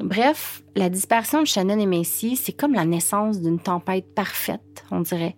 [0.04, 5.02] Bref, la disparition de Shannon et Macy, c'est comme la naissance d'une tempête parfaite, on
[5.02, 5.36] dirait.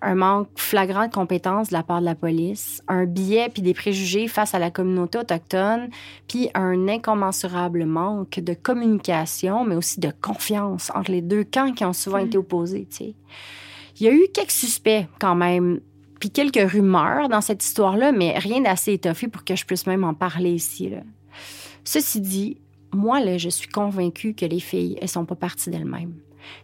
[0.00, 3.74] Un manque flagrant de compétences de la part de la police, un biais puis des
[3.74, 5.88] préjugés face à la communauté autochtone,
[6.28, 11.84] puis un incommensurable manque de communication, mais aussi de confiance entre les deux camps qui
[11.84, 12.88] ont souvent été opposés.
[13.98, 15.80] Il y a eu quelques suspects quand même,
[16.20, 20.04] puis quelques rumeurs dans cette histoire-là, mais rien d'assez étoffé pour que je puisse même
[20.04, 20.88] en parler ici.
[20.88, 21.00] Là.
[21.84, 22.58] Ceci dit,
[22.92, 26.14] moi, là, je suis convaincue que les filles, elles sont pas parties d'elles-mêmes.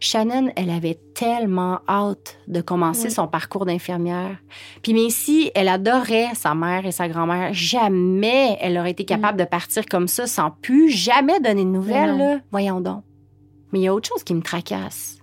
[0.01, 4.37] Shannon, elle avait tellement hâte de commencer son parcours d'infirmière.
[4.83, 7.53] Puis Macy, elle adorait sa mère et sa grand-mère.
[7.53, 12.17] Jamais elle aurait été capable de partir comme ça sans plus jamais donner de nouvelles.
[12.17, 12.39] là.
[12.53, 13.03] Voyons donc.
[13.73, 15.19] Mais il y a autre chose qui me tracasse.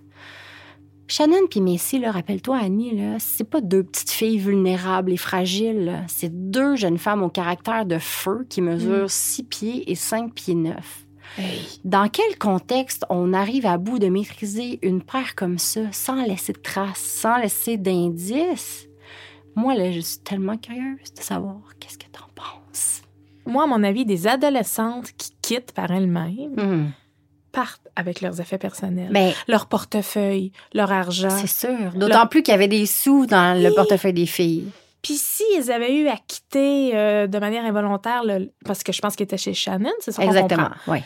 [1.10, 1.60] Shannon puis
[1.98, 6.04] là, rappelle-toi, Annie, là, c'est pas deux petites filles vulnérables et fragiles.
[6.06, 10.54] C'est deux jeunes femmes au caractère de feu qui mesurent 6 pieds et 5 pieds
[10.54, 11.06] 9.
[11.84, 16.52] Dans quel contexte on arrive à bout de maîtriser une paire comme ça sans laisser
[16.52, 18.86] de traces, sans laisser d'indices?
[19.56, 23.02] Moi, là, je suis tellement curieuse de savoir qu'est-ce que t'en penses.
[23.46, 26.90] Moi, à mon avis, des adolescentes qui quittent par elles-mêmes Hmm.
[27.50, 31.30] partent avec leurs effets personnels, Ben, leur portefeuille, leur argent.
[31.30, 31.92] c'est sûr.
[31.94, 34.66] D'autant plus qu'il y avait des sous dans le portefeuille des filles.
[35.02, 39.00] Puis si ils avaient eu à quitter euh, de manière involontaire, le- parce que je
[39.00, 40.98] pense qu'ils étaient chez Shannon, c'est ça Exactement, oui.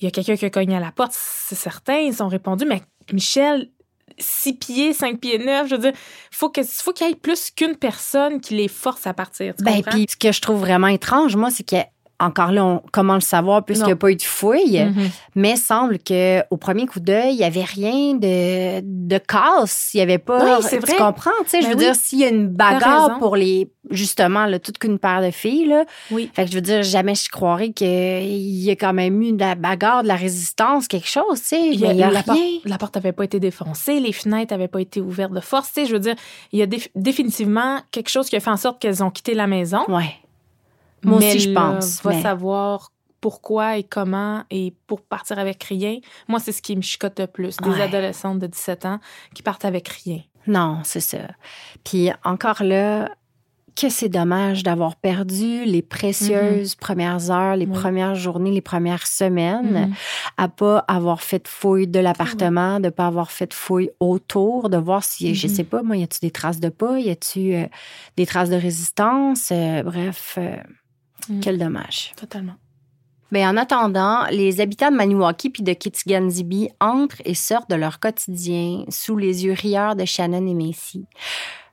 [0.00, 2.64] Il y a quelqu'un qui a cogné à la porte, c'est certain, ils ont répondu,
[2.68, 3.70] mais Michel,
[4.18, 5.92] six pieds, cinq pieds neuf, je veux dire,
[6.30, 9.54] faut que faut qu'il y ait plus qu'une personne qui les force à partir.
[9.56, 11.76] Tu Ben, puis ce que je trouve vraiment étrange, moi, c'est que
[12.20, 15.10] encore là, on- comment le savoir puisqu'il n'y a pas eu de fouille, Mhm.
[15.34, 19.98] mais semble que au premier coup d'œil, il y avait rien de, de casse, il
[19.98, 20.44] y avait pas.
[20.44, 20.96] Oui, c'est tu vrai.
[20.96, 21.84] comprends, tu sais, je Ben veux oui.
[21.84, 25.66] dire, s'il y a une bagarre pour les justement là, toute qu'une paire de filles
[25.66, 26.30] là, Oui.
[26.32, 29.40] fait que je veux dire, jamais je croirais qu'il y a quand même eu de
[29.40, 32.02] la bagarre, de la résistance, quelque chose, tu sais, Il y a- mais il y
[32.02, 35.32] a la, porte, la porte avait pas été défoncée, les fenêtres n'avaient pas été ouvertes
[35.32, 35.68] de force.
[35.72, 36.14] Tu sais, je veux dire,
[36.52, 39.34] il y a déf- définitivement quelque chose qui a fait en sorte qu'elles ont quitté
[39.34, 39.80] la maison.
[39.88, 40.14] Ouais.
[41.04, 42.02] Moi Mais aussi, je pense.
[42.02, 42.90] Va mais- savoir
[43.20, 45.98] pourquoi et comment et pour partir avec rien.
[46.28, 47.56] Moi, c'est ce qui me chicote le plus.
[47.56, 47.80] Des Ouais.
[47.80, 48.98] adolescentes de 17 ans
[49.34, 50.20] qui partent avec rien.
[50.46, 51.18] Non, c'est ça.
[51.84, 53.08] Puis encore là,
[53.76, 57.72] que c'est dommage d'avoir perdu les précieuses premières heures, les Oui.
[57.72, 59.94] premières journées, les premières semaines, Mhm.
[60.36, 64.68] à pas avoir fait de fouille de l'appartement, de pas avoir fait de fouille autour,
[64.70, 65.54] de voir si, je Mhm.
[65.54, 67.66] sais pas, moi, y a-tu des traces de pas, y a-tu euh,
[68.16, 70.54] des traces de résistance, Euh, bref, euh,
[71.28, 71.40] Mhm.
[71.40, 72.12] quel dommage.
[72.16, 72.54] Totalement.
[73.30, 77.98] Mais en attendant, les habitants de Maniwaki puis de Kitigan-Zibi entrent et sortent de leur
[77.98, 81.06] quotidien sous les yeux rieurs de Shannon et Macy.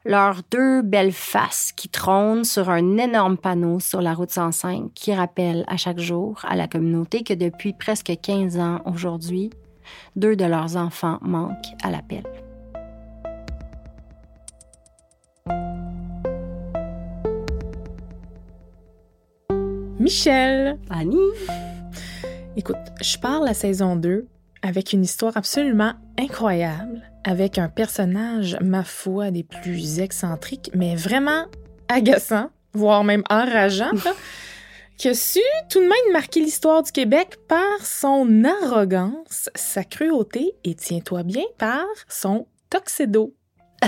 [0.04, 5.14] Leurs deux belles faces qui trônent sur un énorme panneau sur la route 105 qui
[5.14, 9.52] rappelle à chaque jour à la communauté que depuis presque 15 ans aujourd'hui,
[10.16, 12.24] deux de leurs enfants manquent à l'appel.
[20.06, 21.20] Michel, Annie?
[22.58, 24.26] écoute, je pars la saison 2
[24.64, 31.46] avec une histoire absolument incroyable, avec un personnage, ma foi, des plus excentriques, mais vraiment
[31.88, 33.92] agaçant, voire même enrageant,
[34.98, 40.56] qui a su tout de même marquer l'histoire du Québec par son arrogance, sa cruauté
[40.64, 43.36] et, tiens-toi bien, par son toxédo.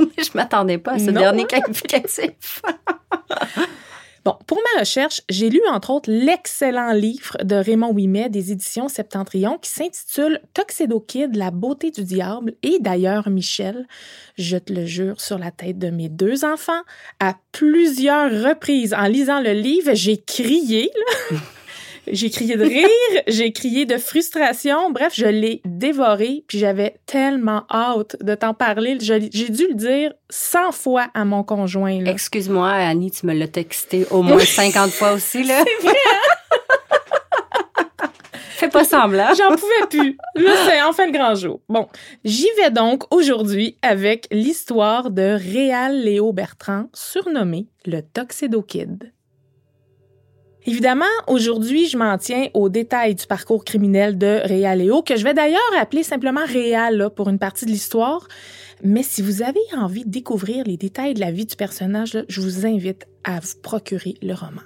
[0.00, 1.20] Je m'attendais pas à ce Non.
[1.20, 2.62] dernier qualificatif.
[4.24, 8.88] Bon, pour ma recherche, j'ai lu entre autres l'excellent livre de Raymond Ouimet des éditions
[8.88, 12.54] Septentrion qui s'intitule Toxedo Kid, la beauté du diable.
[12.62, 13.86] Et d'ailleurs, Michel,
[14.38, 16.80] je te le jure sur la tête de mes deux enfants,
[17.20, 20.90] à plusieurs reprises en lisant le livre, j'ai crié.
[22.10, 24.90] J'ai crié de rire, j'ai crié de frustration.
[24.90, 28.98] Bref, je l'ai dévoré, puis j'avais tellement hâte de t'en parler.
[29.00, 32.04] J'ai dû le dire 100 fois à mon conjoint.
[32.04, 35.64] Excuse-moi, Annie, tu me l'as texté au moins 50 fois aussi, là.
[35.80, 35.94] C'est vrai,
[38.54, 39.34] Fais pas semblant.
[39.38, 40.16] J'en pouvais plus.
[40.36, 41.60] Là, c'est enfin le grand jour.
[41.68, 41.88] Bon,
[42.24, 49.12] j'y vais donc aujourd'hui avec l'histoire de Réal Léo Bertrand, surnommé le Toxedo Kid.
[50.66, 55.22] Évidemment, aujourd'hui, je m'en tiens aux détails du parcours criminel de Réal Léo, que je
[55.22, 58.26] vais d'ailleurs appeler simplement Réal pour une partie de l'histoire.
[58.82, 62.40] Mais si vous avez envie de découvrir les détails de la vie du personnage, je
[62.40, 64.62] vous invite à vous procurer le roman.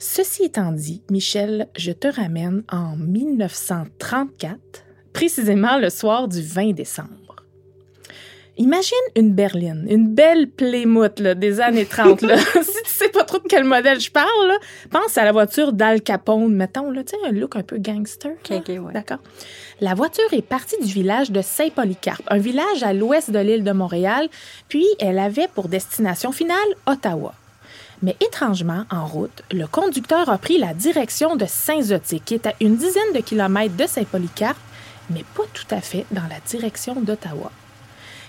[0.00, 4.58] Ceci étant dit, Michel, je te ramène en 1934,
[5.12, 7.19] précisément le soir du 20 décembre.
[8.56, 12.22] Imagine une berline, une belle Plymouth là, des années 30.
[12.22, 12.36] Là.
[12.62, 14.58] si tu sais pas trop de quel modèle je parle, là,
[14.90, 18.32] pense à la voiture d'Al Capone, mettons, là, un look un peu gangster.
[18.50, 18.92] ouais.
[18.92, 19.18] D'accord.
[19.80, 23.72] La voiture est partie du village de Saint-Polycarpe, un village à l'ouest de l'île de
[23.72, 24.28] Montréal,
[24.68, 27.34] puis elle avait pour destination finale Ottawa.
[28.02, 32.54] Mais étrangement, en route, le conducteur a pris la direction de Saint-Zotique, qui est à
[32.60, 34.58] une dizaine de kilomètres de Saint-Polycarpe,
[35.10, 37.50] mais pas tout à fait dans la direction d'Ottawa.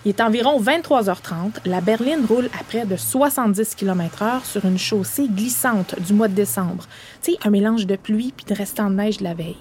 [0.04, 1.58] Il est environ 23h30.
[1.66, 6.34] La berline roule à près de 70 km/h sur une chaussée glissante du mois de
[6.34, 6.86] décembre.
[7.22, 9.58] Tu sais, un mélange de pluie puis de restant de neige de la veille.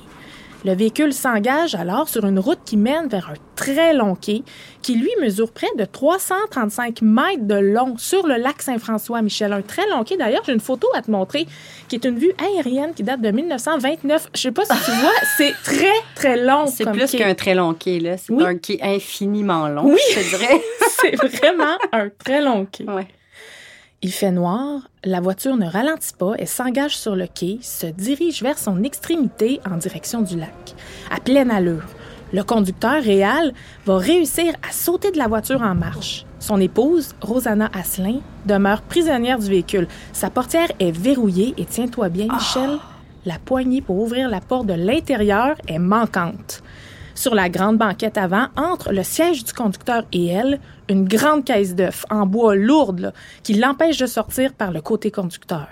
[0.64, 4.42] Le véhicule s'engage alors sur une route qui mène vers un très long quai
[4.82, 9.52] qui, lui, mesure près de 335 mètres de long sur le lac Saint-François, Michel.
[9.54, 10.18] Un très long quai.
[10.18, 11.46] D'ailleurs, j'ai une photo à te montrer
[11.88, 14.28] qui est une vue aérienne qui date de 1929.
[14.34, 16.66] Je sais pas si tu vois, c'est très, très long.
[16.66, 18.16] C'est plus qu'un très long quai, là.
[18.18, 18.44] C'est Oui.
[18.44, 19.98] un quai infiniment long, Oui.
[20.10, 20.60] je te dirais.
[21.00, 22.84] c'est vraiment un très long quai.
[22.84, 23.06] ouais.
[24.02, 28.42] Il fait noir, la voiture ne ralentit pas et s'engage sur le quai, se dirige
[28.42, 30.74] vers son extrémité en direction du lac.
[31.10, 31.84] À pleine allure,
[32.32, 33.52] le conducteur réel
[33.84, 36.24] va réussir à sauter de la voiture en marche.
[36.38, 39.86] Son épouse, Rosanna Asselin, demeure prisonnière du véhicule.
[40.14, 42.78] Sa portière est verrouillée et tiens-toi bien, Michel,
[43.26, 46.62] la poignée pour ouvrir la porte de l'intérieur est manquante.
[47.14, 51.74] Sur la grande banquette avant, entre le siège du conducteur et elle, une grande caisse
[51.74, 55.68] d'œufs en bois lourde qui l'empêche de sortir par le côté conducteur.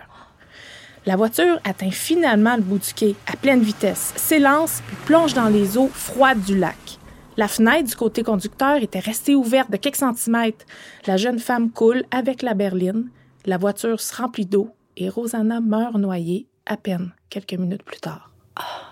[1.07, 5.48] La voiture atteint finalement le bout du quai à pleine vitesse, s'élance puis plonge dans
[5.48, 6.98] les eaux froides du lac.
[7.38, 10.66] La fenêtre du côté conducteur était restée ouverte de quelques centimètres.
[11.07, 13.11] La jeune femme coule avec la berline.
[13.46, 18.33] La voiture se remplit d'eau et Rosanna meurt noyée à peine quelques minutes plus tard.
[18.57, 18.88] Dieu.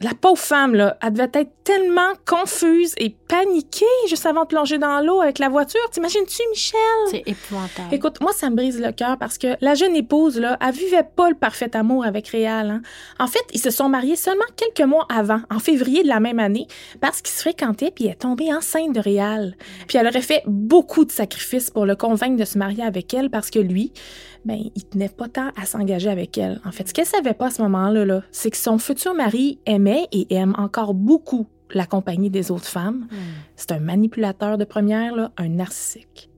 [0.00, 4.78] La pauvre femme, là, elle devait être tellement confuse et paniquée juste avant de plonger
[4.78, 5.80] dans l'eau avec la voiture.
[5.90, 6.78] T'imagines-tu, Michel?
[7.10, 7.92] C'est épouvantable.
[7.92, 11.02] Écoute, moi, ça me brise le cœur parce que la jeune épouse, là, elle vivait
[11.02, 12.70] pas le parfait amour avec Réal.
[12.70, 12.82] hein.
[13.18, 16.38] En fait, ils se sont mariés seulement quelques mois avant, en février de la même
[16.38, 16.68] année,
[17.00, 19.56] parce qu'ils se fréquentaient puis elle est tombée enceinte de Réal.
[19.88, 23.30] Puis elle aurait fait beaucoup de sacrifices pour le convaincre de se marier avec elle
[23.30, 23.92] parce que lui,
[24.48, 26.58] ben, il tenait pas tant à s'engager avec elle.
[26.64, 29.58] En fait, ce qu'elle savait pas à ce moment-là, là, c'est que son futur mari
[29.66, 33.08] aimait et aime encore beaucoup la compagnie des autres femmes.
[33.56, 36.30] C'est un manipulateur de première, là, un narcissique.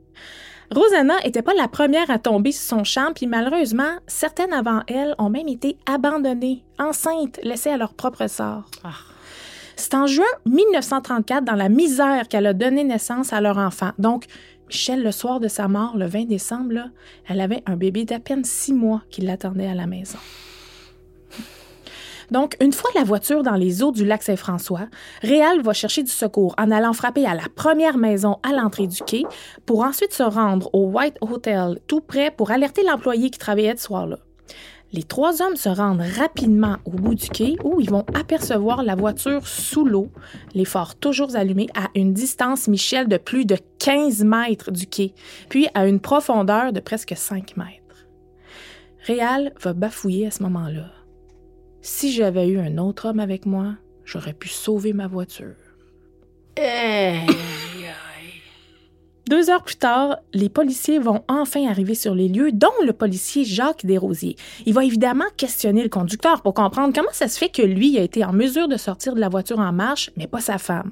[0.73, 5.15] Rosanna était pas la première à tomber sur son champ, puis malheureusement, certaines avant elle
[5.19, 8.69] ont même été abandonnées, enceintes, laissées à leur propre sort.
[8.83, 8.91] Ah.
[9.77, 13.93] C'est en juin 1934, dans la misère, qu'elle a donné naissance à leur enfant.
[13.99, 14.27] Donc,
[14.71, 16.91] Michel, le soir de sa mort, le 20 décembre,
[17.27, 20.19] elle avait un bébé d'à peine six mois qui l'attendait à la maison.
[22.31, 24.87] Donc, une fois la voiture dans les eaux du lac Saint-François,
[25.23, 29.03] Réal va chercher du secours en allant frapper à la première maison à l'entrée du
[29.03, 29.25] quai
[29.67, 33.83] pour ensuite se rendre au White Hotel tout près pour alerter l'employé qui travaillait ce
[33.83, 34.19] soir-là.
[34.93, 38.97] Les trois hommes se rendent rapidement au bout du quai où ils vont apercevoir la
[38.97, 40.09] voiture sous l'eau,
[40.53, 45.15] les phares toujours allumés à une distance, Michel, de plus de 15 mètres du quai,
[45.49, 48.09] puis à une profondeur de presque 5 mètres.
[49.07, 50.91] Réal va bafouiller à ce moment-là.
[51.83, 55.55] Si j'avais eu un autre homme avec moi, j'aurais pu sauver ma voiture.
[56.57, 57.21] Eh,
[59.31, 63.45] Deux heures plus tard, les policiers vont enfin arriver sur les lieux, dont le policier
[63.45, 64.35] Jacques Desrosiers.
[64.67, 68.03] Il va évidemment questionner le conducteur pour comprendre comment ça se fait que lui a
[68.03, 70.91] été en mesure de sortir de la voiture en marche, mais pas sa femme.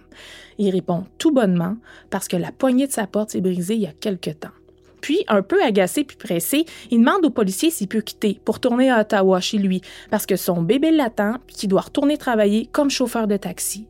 [0.56, 1.78] Il répond tout bonnement
[2.10, 4.54] parce que la poignée de sa porte s'est brisée il y a quelque temps.
[5.00, 8.88] Puis, un peu agacé puis pressé, il demande au policier s'il peut quitter pour tourner
[8.88, 9.80] à Ottawa chez lui
[10.12, 13.88] parce que son bébé l'attend puis qu'il doit retourner travailler comme chauffeur de taxi.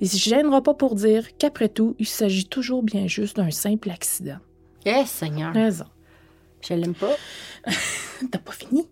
[0.00, 3.90] Il se gênera pas pour dire qu'après tout, il s'agit toujours bien juste d'un simple
[3.90, 4.38] accident.
[4.84, 5.52] Eh, Seigneur.
[5.52, 5.86] Raison.
[6.60, 7.14] Je l'aime pas.
[8.30, 8.88] T'as pas fini?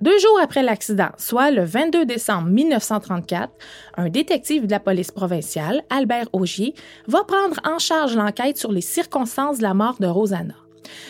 [0.00, 3.52] Deux jours après l'accident, soit le 22 décembre 1934,
[3.98, 6.74] un détective de la police provinciale, Albert Augier,
[7.06, 10.54] va prendre en charge l'enquête sur les circonstances de la mort de Rosanna.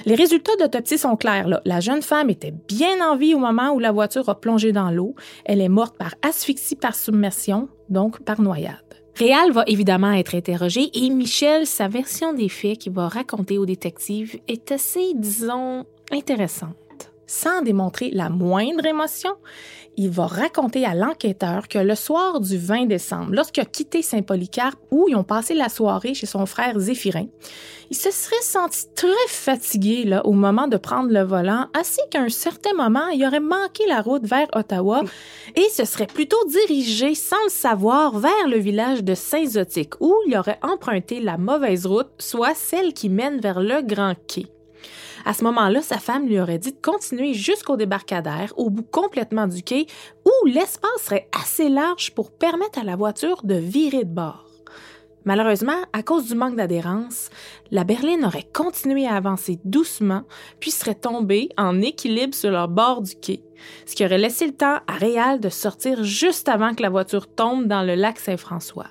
[0.06, 1.48] Les résultats d'autopsie sont clairs.
[1.48, 1.60] là.
[1.64, 4.90] La jeune femme était bien en vie au moment où la voiture a plongé dans
[4.90, 5.14] l'eau.
[5.44, 8.76] Elle est morte par asphyxie par submersion, donc par noyade.
[9.16, 13.66] Réal va évidemment être interrogé et Michel, sa version des faits qu'il va raconter au
[13.66, 16.76] détective est assez, disons, intéressante.
[17.32, 19.30] Sans démontrer la moindre émotion,
[19.96, 24.80] il va raconter à l'enquêteur que le soir du 20 décembre, lorsqu'il a quitté Saint-Polycarpe
[24.90, 27.26] où ils ont passé la soirée chez son frère Zéphirin,
[27.88, 32.20] il se serait senti très fatigué là, au moment de prendre le volant, ainsi qu'à
[32.20, 35.04] un certain moment, il aurait manqué la route vers Ottawa
[35.54, 40.36] et se serait plutôt dirigé, sans le savoir, vers le village de Saint-Zotique, où il
[40.36, 44.46] aurait emprunté la mauvaise route, soit celle qui mène vers le Grand Quai.
[45.24, 49.46] À ce moment-là, sa femme lui aurait dit de continuer jusqu'au débarcadère, au bout complètement
[49.46, 49.86] du quai,
[50.24, 54.46] où l'espace serait assez large pour permettre à la voiture de virer de bord.
[55.24, 57.28] Malheureusement, à cause du manque d'adhérence,
[57.70, 60.22] la berline aurait continué à avancer doucement,
[60.60, 63.42] puis serait tombée en équilibre sur le bord du quai,
[63.84, 67.32] ce qui aurait laissé le temps à Réal de sortir juste avant que la voiture
[67.32, 68.88] tombe dans le lac Saint-François.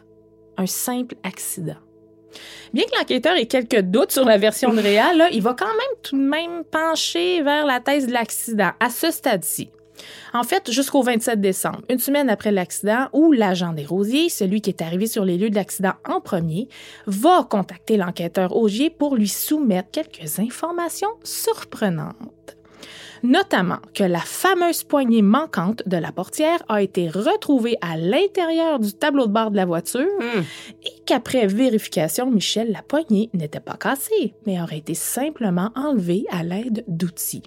[0.57, 1.77] Un simple accident.
[2.73, 6.01] Bien que l'enquêteur ait quelques doutes sur la version de Réal, il va quand même
[6.03, 9.69] tout de même pencher vers la thèse de l'accident à ce stade-ci.
[10.33, 14.69] En fait, jusqu'au 27 décembre, une semaine après l'accident, où l'agent des Rosiers, celui qui
[14.69, 16.67] est arrivé sur les lieux de l'accident en premier,
[17.05, 22.58] va contacter l'enquêteur Augier pour lui soumettre quelques informations surprenantes
[23.23, 28.93] notamment que la fameuse poignée manquante de la portière a été retrouvée à l'intérieur du
[28.93, 30.41] tableau de bord de la voiture Hmm.
[30.83, 36.43] et qu'après vérification, Michel, la poignée n'était pas cassée, mais aurait été simplement enlevée à
[36.43, 37.43] l'aide d'outils.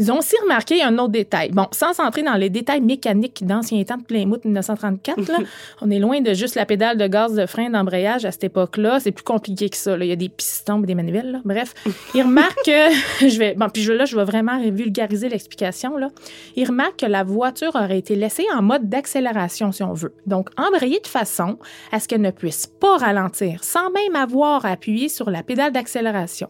[0.00, 1.50] Ils ont aussi remarqué un autre détail.
[1.50, 5.38] Bon, sans entrer dans les détails mécaniques d'anciens temps de Plymouth 1934, là,
[5.82, 8.98] on est loin de juste la pédale de gaz de frein d'embrayage à cette époque-là.
[8.98, 9.98] C'est plus compliqué que ça.
[9.98, 10.06] là.
[10.06, 11.32] Il y a des pistons des manivelles.
[11.32, 11.40] là.
[11.44, 11.74] Bref,
[12.14, 12.90] ils remarquent que...
[13.28, 15.98] je vais, bon, puis là, je vais vraiment vulgariser l'explication.
[15.98, 16.08] Là.
[16.56, 20.14] Ils remarquent que la voiture aurait été laissée en mode d'accélération, si on veut.
[20.26, 21.58] Donc, embrayée de façon
[21.92, 25.72] à ce qu'elle ne puisse pas ralentir, sans même avoir à appuyer sur la pédale
[25.72, 26.48] d'accélération.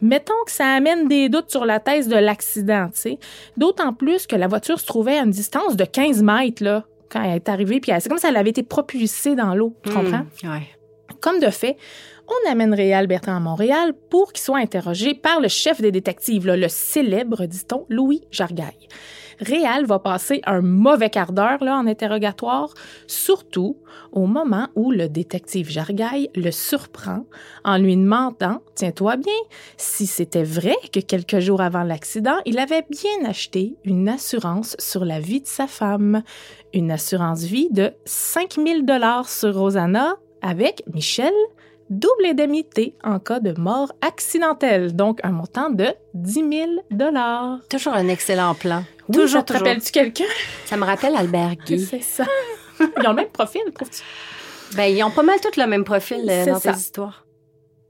[0.00, 3.18] Mettons que ça amène des doutes sur la thèse de l'accident, tu sais.
[3.56, 7.22] D'autant plus que la voiture se trouvait à une distance de 15 mètres, là, quand
[7.22, 10.24] elle est arrivée, puis c'est comme si elle avait été propulsée dans l'eau, tu comprends?
[10.42, 10.50] Hmm.
[10.50, 10.68] Ouais.
[11.20, 11.76] Comme de fait,
[12.28, 16.46] on amène Réal Bertrand à Montréal pour qu'il soit interrogé par le chef des détectives,
[16.46, 18.88] là, le célèbre, dit-on, Louis Jargaille.
[19.42, 22.72] Réal va passer un mauvais quart d'heure en interrogatoire,
[23.06, 23.76] surtout
[24.12, 27.26] au moment où le détective Jargaille le surprend
[27.64, 29.32] en lui demandant, tiens-toi bien,
[29.76, 35.04] si c'était vrai que quelques jours avant l'accident, il avait bien acheté une assurance sur
[35.04, 36.22] la vie de sa femme,
[36.72, 41.32] une assurance vie de 5000 dollars sur Rosanna avec Michel,
[41.90, 47.58] double indemnité en cas de mort accidentelle, donc un montant de 10 000 dollars.
[47.68, 48.84] Toujours un excellent plan.
[49.08, 49.66] Oui, toujours, ça te toujours.
[49.66, 50.24] rappelle-tu quelqu'un?
[50.64, 51.80] Ça me rappelle Albert Guy.
[51.90, 52.24] C'est ça.
[52.80, 54.02] Ils ont le même profil, trouves-tu?
[54.76, 57.26] Ben, ils ont pas mal tous le même profil euh, dans tes histoires.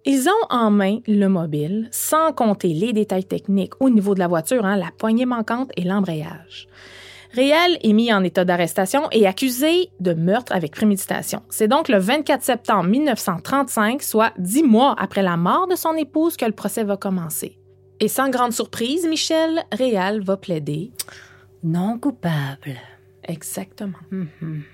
[0.04, 4.26] Ils ont en main le mobile, sans compter les détails techniques au niveau de la
[4.26, 6.66] voiture, hein, la poignée manquante et l'embrayage.
[7.32, 11.42] Réal est mis en état d'arrestation et accusé de meurtre avec préméditation.
[11.48, 16.36] C'est donc le 24 septembre 1935, soit dix mois après la mort de son épouse,
[16.36, 17.58] que le procès va commencer.
[18.00, 20.92] Et sans grande surprise, Michel, Réal va plaider.
[21.62, 22.76] Non coupable.
[23.24, 23.98] Exactement.
[24.10, 24.64] Mhm.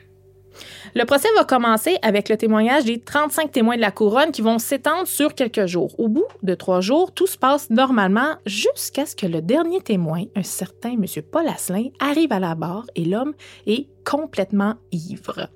[0.94, 4.58] Le procès va commencer avec le témoignage des 35 témoins de la couronne qui vont
[4.58, 5.94] s'étendre sur quelques jours.
[5.98, 10.24] Au bout de trois jours, tout se passe normalement jusqu'à ce que le dernier témoin,
[10.34, 11.04] un certain M.
[11.30, 13.34] Paul Asselin, arrive à la barre et l'homme
[13.66, 15.48] est complètement ivre.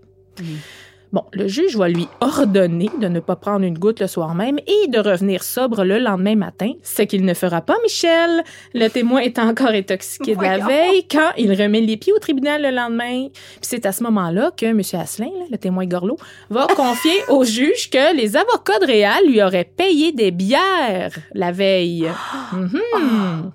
[1.12, 4.58] Bon, le juge va lui ordonner de ne pas prendre une goutte le soir même
[4.60, 8.42] et de revenir sobre le lendemain matin, ce qu'il ne fera pas, Michel.
[8.72, 12.62] Le témoin est encore intoxiqué de la veille quand il remet les pieds au tribunal
[12.62, 13.28] le lendemain.
[13.28, 14.80] Puis c'est à ce moment-là que M.
[14.94, 16.16] Asselin, là, le témoin Gorlot,
[16.48, 21.52] va confier au juge que les avocats de Réal lui auraient payé des bières la
[21.52, 22.08] veille.
[22.52, 23.52] Mhm.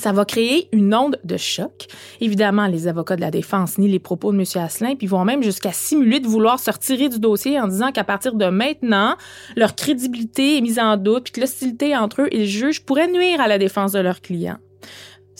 [0.00, 1.86] Ça va créer une onde de choc.
[2.22, 4.44] Évidemment, les avocats de la défense nient les propos de M.
[4.54, 8.02] Asselin, puis vont même jusqu'à simuler de vouloir se retirer du dossier en disant qu'à
[8.02, 9.16] partir de maintenant,
[9.56, 13.08] leur crédibilité est mise en doute, puis que l'hostilité entre eux et le juge pourrait
[13.08, 14.56] nuire à la défense de leur client.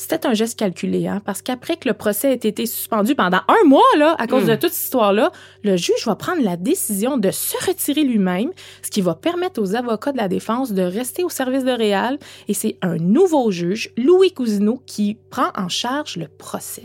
[0.03, 3.65] C'était un geste calculé, hein, parce qu'après que le procès ait été suspendu pendant un
[3.69, 4.49] mois, là, à cause Mm.
[4.49, 5.31] de toute cette histoire-là,
[5.63, 8.51] le juge va prendre la décision de se retirer lui-même,
[8.83, 12.19] ce qui va permettre aux avocats de la défense de rester au service de Réal.
[12.49, 16.83] Et c'est un nouveau juge, Louis Cousineau, qui prend en charge le procès.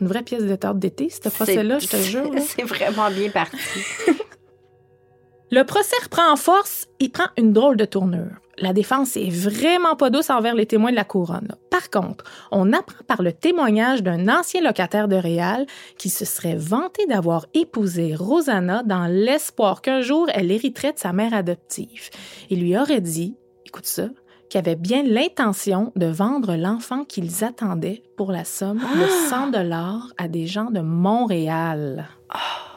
[0.00, 2.28] Une vraie pièce de théâtre d'été, ce procès-là, je te C'est- jure.
[2.40, 3.56] C'est vraiment bien parti.
[5.52, 8.40] Le procès reprend en force et prend une drôle de tournure.
[8.58, 11.54] La défense est vraiment pas douce envers les témoins de la couronne.
[11.70, 16.56] Par contre, on apprend par le témoignage d'un ancien locataire de Réal qui se serait
[16.56, 22.10] vanté d'avoir épousé Rosanna dans l'espoir qu'un jour elle hériterait de sa mère adoptive.
[22.50, 24.08] Il lui aurait dit, écoute ça,
[24.50, 30.12] qu'il avait bien l'intention de vendre l'enfant qu'ils attendaient pour la somme de 100 dollars
[30.18, 32.06] à des gens de Montréal.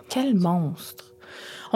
[0.08, 1.15] Quel monstre!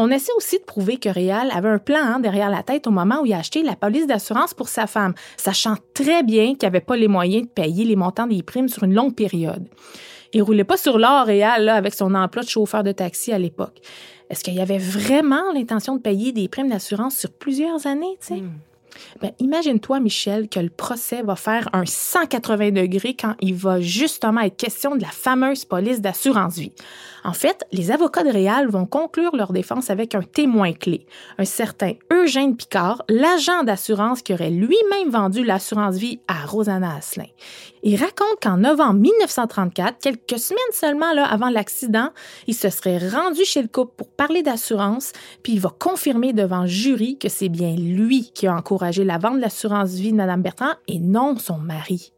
[0.02, 2.90] On essaie aussi de prouver que Réal avait un plan hein, derrière la tête au
[2.90, 6.68] moment où il a acheté la police d'assurance pour sa femme, sachant très bien qu'il
[6.68, 9.68] n'avait pas les moyens de payer les montants des primes sur une longue période.
[10.32, 13.38] Il roulait pas sur l'or Réal là, avec son emploi de chauffeur de taxi à
[13.38, 13.82] l'époque.
[14.30, 18.36] Est-ce qu'il y avait vraiment l'intention de payer des primes d'assurance sur plusieurs années, tu
[18.36, 18.44] sais?
[19.22, 24.42] Ben, imagine-toi, Michel, que le procès va faire un 180 degrés quand il va justement
[24.42, 26.74] être question de la fameuse police d'assurance vie.
[27.30, 31.06] En fait, les avocats de Réal vont conclure leur défense avec un témoin clé,
[31.38, 37.28] un certain Eugène Picard, l'agent d'assurance qui aurait lui-même vendu l'assurance vie à Rosanna Asselin.
[37.84, 42.10] Il raconte qu'en novembre 1934, quelques semaines seulement avant l'accident,
[42.48, 45.12] il se serait rendu chez le couple pour parler d'assurance,
[45.44, 49.36] puis il va confirmer devant jury que c'est bien lui qui a encouragé la vente
[49.36, 52.12] de l'assurance vie de Mme Bertrand et non son mari.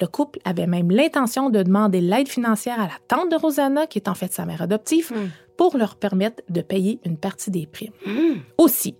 [0.00, 3.98] Le couple avait même l'intention de demander l'aide financière à la tante de Rosanna, qui
[3.98, 5.12] est en fait sa mère adoptive,
[5.56, 7.92] pour leur permettre de payer une partie des primes.
[8.56, 8.94] Aussi,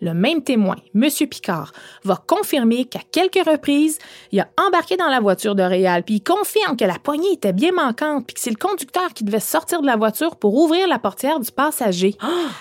[0.00, 1.08] le même témoin, M.
[1.28, 1.72] Picard,
[2.04, 3.98] va confirmer qu'à quelques reprises,
[4.32, 7.52] il a embarqué dans la voiture de Réal, puis il confirme que la poignée était
[7.52, 10.86] bien manquante, puis que c'est le conducteur qui devait sortir de la voiture pour ouvrir
[10.88, 12.16] la portière du passager.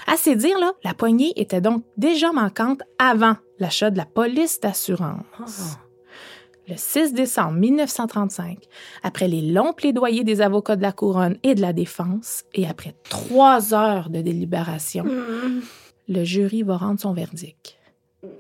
[0.08, 5.78] Assez dire, là, la poignée était donc déjà manquante avant l'achat de la police d'assurance.
[6.68, 8.58] Le 6 décembre 1935,
[9.04, 12.96] après les longs plaidoyers des avocats de la couronne et de la défense, et après
[13.08, 15.06] trois heures de délibération,
[16.08, 17.78] le jury va rendre son verdict.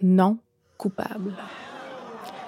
[0.01, 0.39] Non
[0.77, 1.33] coupable.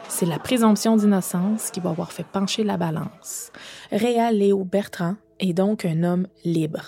[0.09, 3.51] C'est la présomption d'innocence qui va avoir fait pencher la balance.
[3.91, 6.83] Réal Léo Bertrand est donc un homme libre.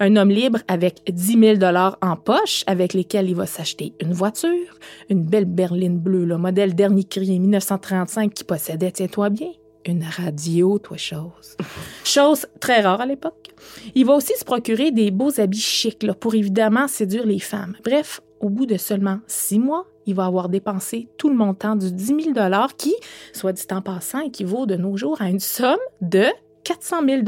[0.00, 4.12] Un homme libre avec 10 000 dollars en poche avec lesquels il va s'acheter une
[4.12, 4.78] voiture,
[5.10, 9.50] une belle berline bleue, le modèle dernier cri 1935 qui possédait, tiens-toi bien,
[9.84, 11.56] une radio, toi chose.
[12.04, 13.54] Chose très rare à l'époque.
[13.94, 17.76] Il va aussi se procurer des beaux habits chics là, pour évidemment séduire les femmes.
[17.84, 21.90] Bref, au bout de seulement six mois, il va avoir dépensé tout le montant du
[21.90, 22.94] 10 000 qui,
[23.32, 26.26] soit dit en passant, équivaut de nos jours à une somme de
[26.66, 27.22] 400 000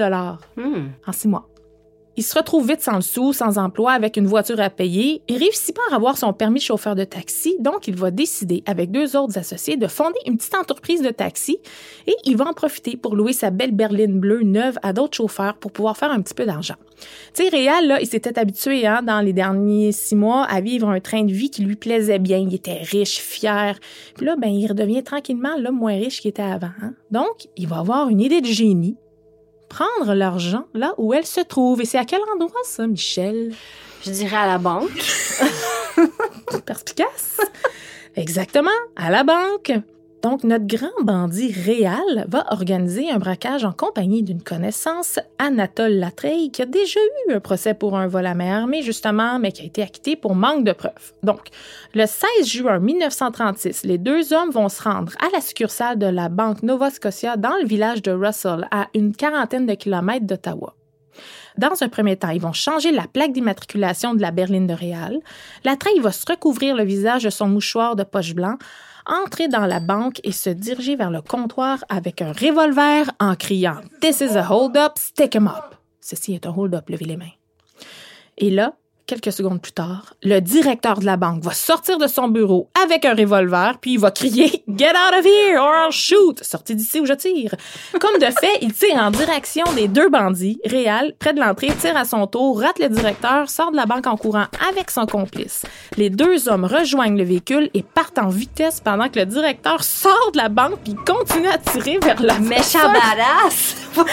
[1.07, 1.49] en six mois.
[2.17, 5.23] Il se retrouve vite sans le sou, sans emploi, avec une voiture à payer.
[5.29, 8.65] Il réussit pas à avoir son permis de chauffeur de taxi, donc il va décider,
[8.67, 11.59] avec deux autres associés, de fonder une petite entreprise de taxi
[12.09, 15.59] et il va en profiter pour louer sa belle berline bleue neuve à d'autres chauffeurs
[15.59, 16.75] pour pouvoir faire un petit peu d'argent.
[17.35, 20.89] Tu sais, Réal, là, il s'était habitué, hein, dans les derniers six mois, à vivre
[20.89, 22.39] un train de vie qui lui plaisait bien.
[22.39, 23.79] Il était riche, fier.
[24.17, 26.73] Puis là, ben, il redevient tranquillement l'homme moins riche qu'il était avant.
[26.83, 26.95] hein.
[27.13, 28.97] Donc, il va avoir une idée de génie
[29.69, 31.81] prendre l'argent là où elle se trouve.
[31.81, 33.55] Et c'est à quel endroit, ça, Michel?
[34.05, 34.91] Je dirais à la banque.
[36.67, 37.41] Perspicace?
[38.17, 39.73] Exactement, à la banque.
[40.23, 46.51] Donc, notre grand bandit Réal va organiser un braquage en compagnie d'une connaissance, Anatole Latreille,
[46.51, 46.99] qui a déjà
[47.29, 50.17] eu un procès pour un vol à main armée, justement, mais qui a été acquitté
[50.17, 51.13] pour manque de preuves.
[51.23, 51.49] Donc,
[51.95, 56.29] le 16 juin 1936, les deux hommes vont se rendre à la succursale de la
[56.29, 60.75] Banque Nova Scotia dans le village de Russell, à une quarantaine de kilomètres d'Ottawa.
[61.59, 65.19] Dans un premier temps, ils vont changer la plaque d'immatriculation de la berline de Réal.
[65.65, 68.57] Latreille va se recouvrir le visage de son mouchoir de poche blanc,
[69.09, 73.81] entrer dans la banque et se diriger vers le comptoir avec un revolver en criant
[74.01, 75.75] This is a hold-up, stick 'em up.
[76.01, 77.33] Ceci est un hold-up, levez les mains.
[78.37, 78.75] Et là,
[79.09, 83.07] quelques secondes plus tard, le directeur de la banque va sortir de son bureau avec
[83.07, 86.45] un revolver, puis il va crier Get out of here or I'll shoot!
[86.45, 87.55] Sortez d'ici ou je tire.
[87.99, 90.61] Comme de fait, il tire en direction des deux bandits.
[90.65, 94.07] Réal, près de l'entrée, tire à son tour, rate le directeur, sort de la banque
[94.07, 95.65] en courant avec son complice.
[95.97, 100.33] Les deux hommes rejoignent le véhicule et partent en vitesse pendant que le directeur sort
[100.33, 103.75] de la banque puis continue à tirer vers la Méchant badass!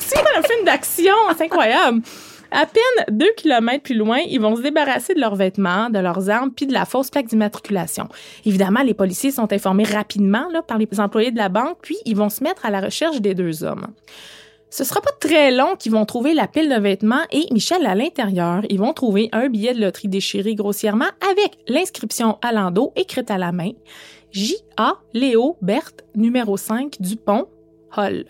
[0.00, 2.00] C'est un film d'action, c'est incroyable.
[2.52, 6.30] À peine deux kilomètres plus loin, ils vont se débarrasser de leurs vêtements, de leurs
[6.30, 8.08] armes, puis de la fausse plaque d'immatriculation.
[8.44, 12.28] Évidemment, les policiers sont informés rapidement par les employés de la banque, puis ils vont
[12.28, 13.86] se mettre à la recherche des deux hommes.
[14.68, 17.96] Ce sera pas très long qu'ils vont trouver la pile de vêtements et Michel à
[17.96, 23.32] l'intérieur, ils vont trouver un billet de loterie déchiré grossièrement avec l'inscription à l'endos écrite
[23.32, 23.72] à la main.
[24.30, 24.94] J.A.
[25.12, 27.48] Léo Berthe, numéro 5 Dupont,
[27.96, 28.26] Hall.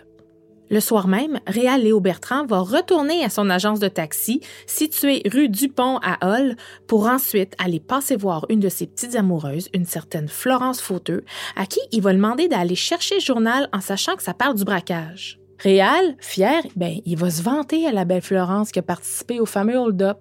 [0.71, 5.49] Le soir même, Réal Léo Bertrand va retourner à son agence de taxi située rue
[5.49, 6.55] Dupont à Hall
[6.87, 11.25] pour ensuite aller passer voir une de ses petites amoureuses, une certaine Florence Fauteux,
[11.57, 14.63] à qui il va demander d'aller chercher le journal en sachant que ça parle du
[14.63, 15.41] braquage.
[15.59, 19.47] Réal, fier, ben, il va se vanter à la belle Florence qui a participé au
[19.47, 20.19] fameux hold-up.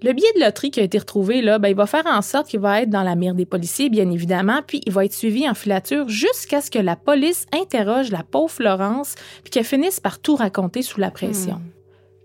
[0.00, 2.48] Le billet de loterie qui a été retrouvé, là, ben, il va faire en sorte
[2.48, 5.48] qu'il va être dans la mire des policiers, bien évidemment, puis il va être suivi
[5.48, 10.20] en filature jusqu'à ce que la police interroge la pauvre Florence, puis qu'elle finisse par
[10.20, 11.60] tout raconter sous la pression.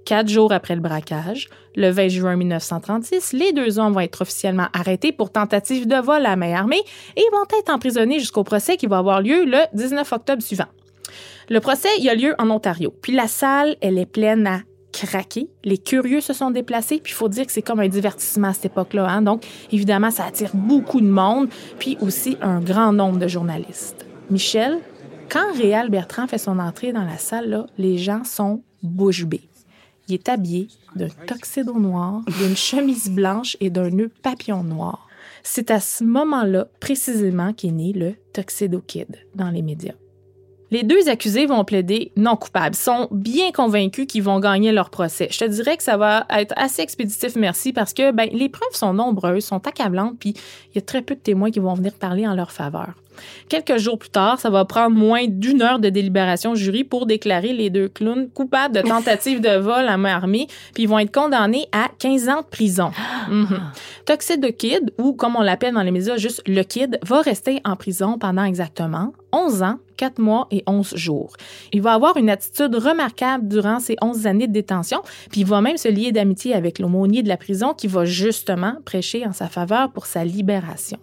[0.05, 4.67] Quatre jours après le braquage, le 20 juin 1936, les deux hommes vont être officiellement
[4.73, 6.81] arrêtés pour tentative de vol à main armée
[7.15, 10.67] et vont être emprisonnés jusqu'au procès qui va avoir lieu le 19 octobre suivant.
[11.49, 12.93] Le procès, il a lieu en Ontario.
[13.01, 14.59] Puis la salle, elle est pleine à
[14.93, 15.49] craqué.
[15.65, 17.01] Les curieux se sont déplacés.
[17.03, 19.09] Puis il faut dire que c'est comme un divertissement à cette époque-là.
[19.09, 19.21] Hein?
[19.21, 21.49] Donc, évidemment, ça attire beaucoup de monde.
[21.79, 24.05] Puis aussi un grand nombre de journalistes.
[24.29, 24.79] Michel,
[25.29, 29.49] quand Réal Bertrand fait son entrée dans la salle, là, les gens sont bouche bée.
[30.07, 35.07] Il est habillé d'un tuxedo noir, d'une chemise blanche et d'un nœud papillon noir.
[35.43, 39.93] C'est à ce moment-là, précisément, qu'est né le Tuxedo Kid dans les médias.
[40.73, 45.27] Les deux accusés vont plaider non coupables, sont bien convaincus qu'ils vont gagner leur procès.
[45.29, 48.73] Je te dirais que ça va être assez expéditif, merci, parce que ben, les preuves
[48.73, 51.93] sont nombreuses, sont accablantes, puis il y a très peu de témoins qui vont venir
[51.93, 52.95] parler en leur faveur.
[53.49, 57.53] Quelques jours plus tard, ça va prendre moins d'une heure de délibération jury pour déclarer
[57.53, 61.13] les deux clowns coupables de tentative de vol à main armée, puis ils vont être
[61.13, 62.91] condamnés à 15 ans de prison.
[63.29, 64.51] Mm -hmm.
[64.57, 68.17] Kid, ou comme on l'appelle dans les médias, juste le Kid, va rester en prison
[68.17, 71.33] pendant exactement 11 ans, 4 mois et 11 jours.
[71.71, 75.01] Il va avoir une attitude remarquable durant ces 11 années de détention,
[75.31, 78.75] puis il va même se lier d'amitié avec l'aumônier de la prison qui va justement
[78.85, 80.99] prêcher en sa faveur pour sa libération.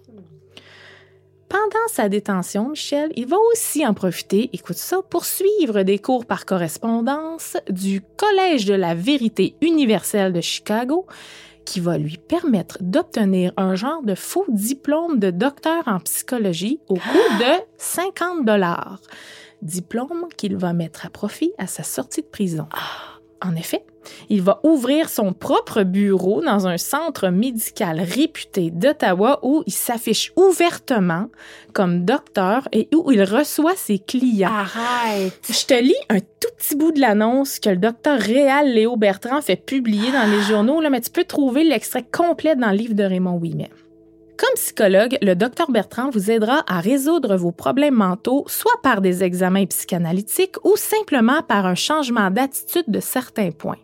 [1.51, 6.25] Pendant sa détention, Michel, il va aussi en profiter, écoute ça, pour suivre des cours
[6.25, 11.07] par correspondance du Collège de la vérité universelle de Chicago,
[11.65, 16.95] qui va lui permettre d'obtenir un genre de faux diplôme de docteur en psychologie au
[16.95, 19.01] coût de 50 dollars.
[19.61, 22.69] Diplôme qu'il va mettre à profit à sa sortie de prison.
[23.43, 23.85] En effet,
[24.29, 30.33] il va ouvrir son propre bureau dans un centre médical réputé d'Ottawa où il s'affiche
[30.37, 31.27] ouvertement
[31.73, 34.51] comme docteur et où il reçoit ses clients.
[34.51, 35.41] Arrête!
[35.49, 39.41] Je te lis un tout petit bout de l'annonce que le docteur Réal Léo Bertrand
[39.41, 42.95] fait publier dans les journaux, là, mais tu peux trouver l'extrait complet dans le livre
[42.95, 43.71] de Raymond Ouimet.
[44.41, 49.23] Comme psychologue, le docteur Bertrand vous aidera à résoudre vos problèmes mentaux, soit par des
[49.23, 53.77] examens psychanalytiques ou simplement par un changement d'attitude de certains points.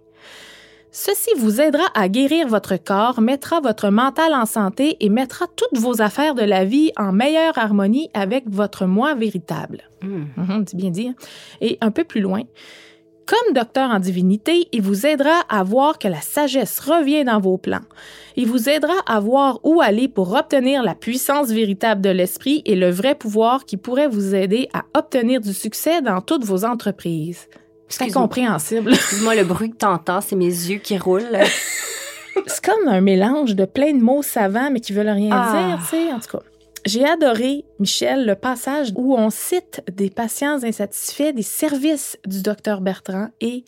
[0.98, 5.78] Ceci vous aidera à guérir votre corps, mettra votre mental en santé et mettra toutes
[5.78, 9.82] vos affaires de la vie en meilleure harmonie avec votre moi véritable.
[10.00, 10.64] Mmh.
[10.66, 11.08] c'est bien dit.
[11.08, 11.14] Hein?
[11.60, 12.44] Et un peu plus loin,
[13.26, 17.58] comme docteur en divinité, il vous aidera à voir que la sagesse revient dans vos
[17.58, 17.84] plans.
[18.36, 22.74] Il vous aidera à voir où aller pour obtenir la puissance véritable de l'esprit et
[22.74, 27.48] le vrai pouvoir qui pourrait vous aider à obtenir du succès dans toutes vos entreprises.
[27.88, 28.92] C'est incompréhensible.
[28.94, 31.38] Excuse-moi, le bruit que t'entends, c'est mes yeux qui roulent.
[32.46, 35.52] c'est comme un mélange de plein de mots savants, mais qui veulent rien Ah.
[35.76, 36.44] dire, tu sais, en tout cas.
[36.84, 42.80] J'ai adoré, Michel, le passage où on cite des patients insatisfaits des services du docteur
[42.80, 43.64] Bertrand et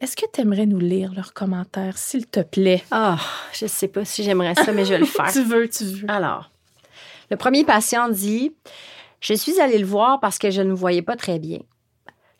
[0.00, 2.82] est-ce que tu aimerais nous lire leurs commentaires, s'il te plaît?
[2.90, 3.18] Ah,
[3.52, 5.30] je sais pas si j'aimerais ça, mais je vais le faire.
[5.30, 6.10] Tu veux, tu veux.
[6.10, 6.50] Alors,
[7.30, 8.54] le premier patient dit
[9.20, 11.58] Je suis allé le voir parce que je ne voyais pas très bien.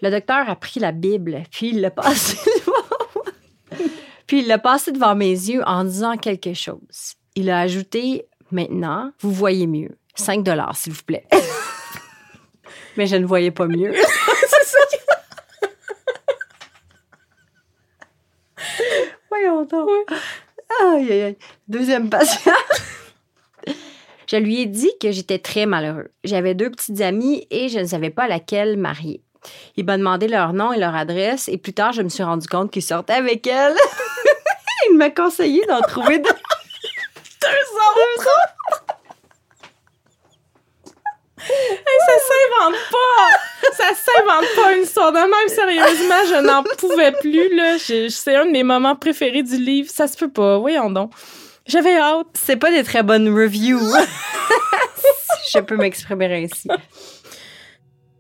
[0.03, 2.37] Le docteur a pris la Bible, puis il l'a passé
[2.67, 3.87] devant
[4.27, 7.15] Puis il l'a passé devant mes yeux en disant quelque chose.
[7.35, 9.99] Il a ajouté Maintenant, vous voyez mieux.
[10.15, 11.27] 5 dollars, s'il vous plaît.
[12.97, 13.93] Mais je ne voyais pas mieux.
[19.29, 19.91] Voyons donc.
[20.81, 21.39] Aïe, aïe, aïe.
[21.69, 22.53] Deuxième patient.
[24.27, 26.11] Je lui ai dit que j'étais très malheureux.
[26.25, 29.23] J'avais deux petites amies et je ne savais pas laquelle marier.
[29.77, 32.47] Il m'a demandé leur nom et leur adresse et plus tard, je me suis rendu
[32.49, 33.75] compte qu'il sortait avec elle.
[34.91, 36.31] Il m'a conseillé d'en trouver deux.
[37.41, 37.49] deux
[38.19, 38.29] autres?
[41.49, 43.73] Hey, ça s'invente pas!
[43.73, 45.49] Ça s'invente pas une histoire de même.
[45.49, 47.55] Sérieusement, je n'en pouvais plus.
[47.55, 47.77] Là.
[47.79, 49.89] C'est un de mes moments préférés du livre.
[49.91, 50.59] Ça se peut pas.
[50.59, 51.13] Voyons donc.
[51.67, 52.27] J'avais hâte.
[52.35, 53.93] C'est pas des très bonnes reviews.
[55.45, 56.69] Si je peux m'exprimer ainsi.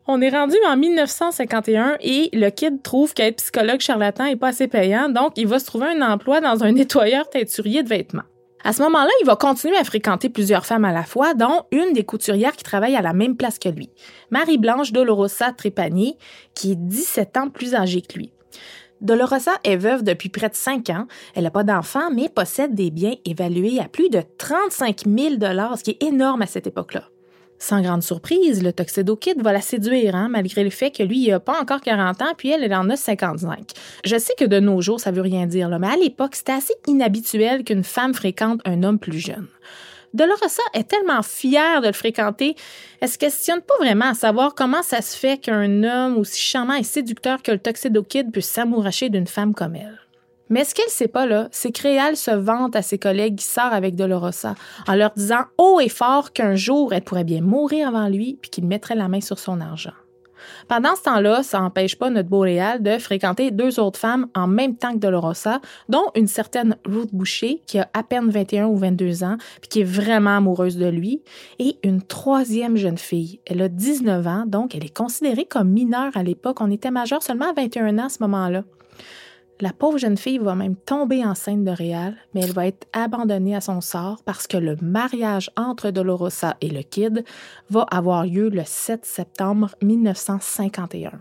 [0.09, 4.68] On est rendu en 1951 et le kid trouve qu'être psychologue charlatan est pas assez
[4.68, 8.22] payant, donc il va se trouver un emploi dans un nettoyeur teinturier de vêtements.
[8.62, 11.92] À ce moment-là, il va continuer à fréquenter plusieurs femmes à la fois, dont une
[11.92, 13.90] des couturières qui travaille à la même place que lui,
[14.30, 16.16] Marie-Blanche Dolorosa Trépanier,
[16.54, 18.32] qui est 17 ans plus âgée que lui.
[19.00, 21.07] Dolorosa est veuve depuis près de 5 ans.
[21.34, 25.82] Elle n'a pas d'enfant, mais possède des biens évalués à plus de 35 000 ce
[25.82, 27.02] qui est énorme à cette époque-là.
[27.59, 31.30] Sans grande surprise, le Tuxedo va la séduire, hein, malgré le fait que lui, il
[31.30, 33.72] n'a pas encore 40 ans, puis elle, elle en a 55.
[34.04, 36.74] Je sais que de nos jours, ça veut rien dire, mais à l'époque, c'était assez
[36.86, 39.46] inhabituel qu'une femme fréquente un homme plus jeune.
[40.14, 42.57] Dolorosa est tellement fière de le fréquenter,
[43.00, 46.74] elle se questionne pas vraiment à savoir comment ça se fait qu'un homme aussi charmant
[46.74, 50.05] et séducteur que le Tuxedo Kid puisse s'amouracher d'une femme comme elle.
[50.49, 53.44] Mais ce qu'elle sait pas, là, c'est que Réal se vante à ses collègues qui
[53.44, 54.55] sort avec Dolorosa
[54.86, 58.51] en leur disant haut et fort qu'un jour, elle pourrait bien mourir avant lui puis
[58.51, 59.92] qu'il mettrait la main sur son argent.
[60.68, 64.47] Pendant ce temps-là, ça n'empêche pas notre beau Réal de fréquenter deux autres femmes en
[64.47, 68.76] même temps que Dolorosa, dont une certaine Ruth Boucher, qui a à peine 21 ou
[68.76, 71.22] 22 ans, puis qui est vraiment amoureuse de lui,
[71.59, 73.40] et une troisième jeune fille.
[73.47, 76.61] Elle a 19 ans, donc elle est considérée comme mineure à l'époque.
[76.61, 78.62] On était majeur seulement à 21 ans à ce moment-là.
[79.61, 83.57] La pauvre jeune fille va même tomber enceinte de Réal, mais elle va être abandonnée
[83.57, 87.24] à son sort parce que le mariage entre Dolorosa et le Kid
[87.70, 91.12] va avoir lieu le 7 septembre 1951.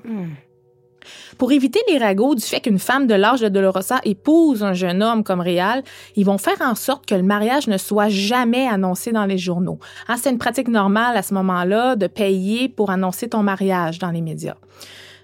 [1.38, 5.02] Pour éviter les ragots du fait qu'une femme de l'âge de Dolorosa épouse un jeune
[5.02, 5.84] homme comme Réal,
[6.18, 9.80] ils vont faire en sorte que le mariage ne soit jamais annoncé dans les journaux.
[10.10, 14.12] Hein, c'est une pratique normale à ce moment-là de payer pour annoncer ton mariage dans
[14.12, 14.56] les médias.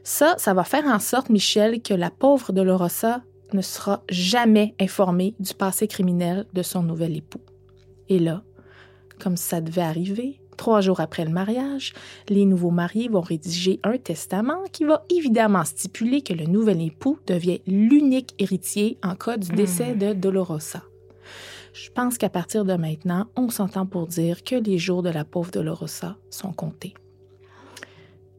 [0.04, 3.22] Ça, ça va faire en sorte, Michel, que la pauvre Dolorosa
[3.54, 7.42] ne sera jamais informée du passé criminel de son nouvel époux.
[8.10, 8.44] Et là,
[9.20, 11.94] comme ça devait arriver, trois jours après le mariage,
[12.30, 17.20] les nouveaux mariés vont rédiger un testament qui va évidemment stipuler que le nouvel époux
[17.28, 20.84] devient l'unique héritier en cas du décès de Dolorosa.
[21.74, 25.24] Je pense qu'à partir de maintenant, on s'entend pour dire que les jours de la
[25.24, 26.94] pauvre Dolorosa sont comptés.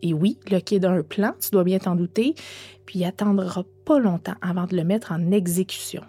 [0.03, 2.35] Et oui, le quai a un plan, tu dois bien t'en douter,
[2.87, 6.03] puis il attendra pas longtemps avant de le mettre en exécution.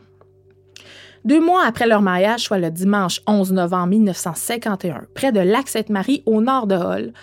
[1.25, 6.41] Deux mois après leur mariage, soit le dimanche 11 novembre 1951, près de Lac-Sainte-Marie, au
[6.41, 7.13] nord de Hull,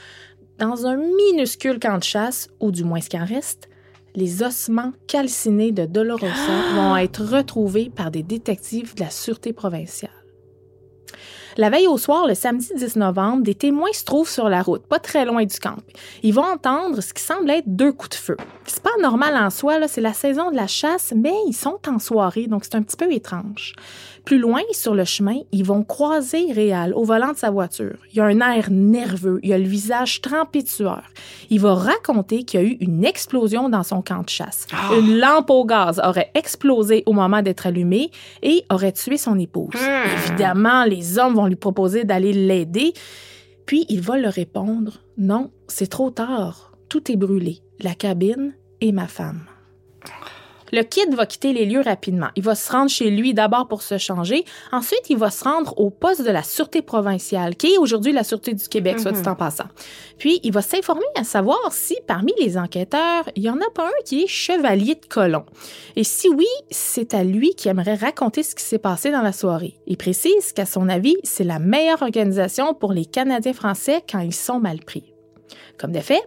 [0.58, 3.68] dans un minuscule camp de chasse, ou du moins ce qu'il en reste,
[4.14, 10.10] les ossements calcinés de Dolorosa vont être retrouvés par des détectives de la Sûreté provinciale.
[11.56, 14.82] La veille au soir, le samedi 10 novembre, des témoins se trouvent sur la route,
[14.86, 15.76] pas très loin du camp.
[16.22, 18.36] Ils vont entendre ce qui semble être deux coups de feu.
[18.66, 21.98] C'est pas normal en soi, c'est la saison de la chasse, mais ils sont en
[21.98, 23.74] soirée, donc c'est un petit peu étrange.
[24.30, 27.96] Plus loin, sur le chemin, ils vont croiser Réal au volant de sa voiture.
[28.12, 31.02] Il a un air nerveux, il a le visage trempé de sueur.
[31.50, 34.68] Il va raconter qu'il y a eu une explosion dans son camp de chasse.
[34.96, 39.74] Une lampe au gaz aurait explosé au moment d'être allumée et aurait tué son épouse.
[40.28, 42.92] Évidemment, les hommes vont lui proposer d'aller l'aider,
[43.66, 46.70] puis il va leur répondre Non, c'est trop tard.
[46.88, 49.49] Tout est brûlé, la cabine et ma femme.
[50.72, 52.28] Le kid va quitter les lieux rapidement.
[52.36, 54.44] Il va se rendre chez lui d'abord pour se changer.
[54.72, 58.24] Ensuite, il va se rendre au poste de la Sûreté provinciale, qui est aujourd'hui la
[58.24, 59.68] Sûreté du Québec, soit dit en passant.
[60.18, 63.86] Puis, il va s'informer à savoir si, parmi les enquêteurs, il y en a pas
[63.86, 65.44] un qui est chevalier de colon.
[65.96, 69.32] Et si oui, c'est à lui qui aimerait raconter ce qui s'est passé dans la
[69.32, 69.78] soirée.
[69.86, 74.34] Il précise qu'à son avis, c'est la meilleure organisation pour les Canadiens français quand ils
[74.34, 75.12] sont mal pris.
[75.78, 76.22] Comme de fait,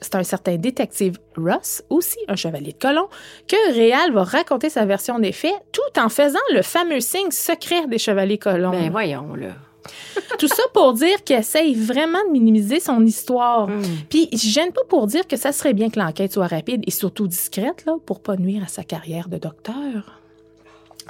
[0.00, 3.08] c'est un certain détective Ross, aussi un chevalier de colon,
[3.48, 7.86] que Réal va raconter sa version des faits tout en faisant le fameux signe secret
[7.86, 8.70] des chevaliers colons.
[8.70, 9.54] Ben voyons, là.
[10.38, 13.68] Tout ça pour dire qu'il essaye vraiment de minimiser son histoire.
[13.68, 13.82] Hmm.
[14.08, 16.90] Puis, je gêne pas pour dire que ça serait bien que l'enquête soit rapide et
[16.90, 20.20] surtout discrète, là, pour pas nuire à sa carrière de docteur.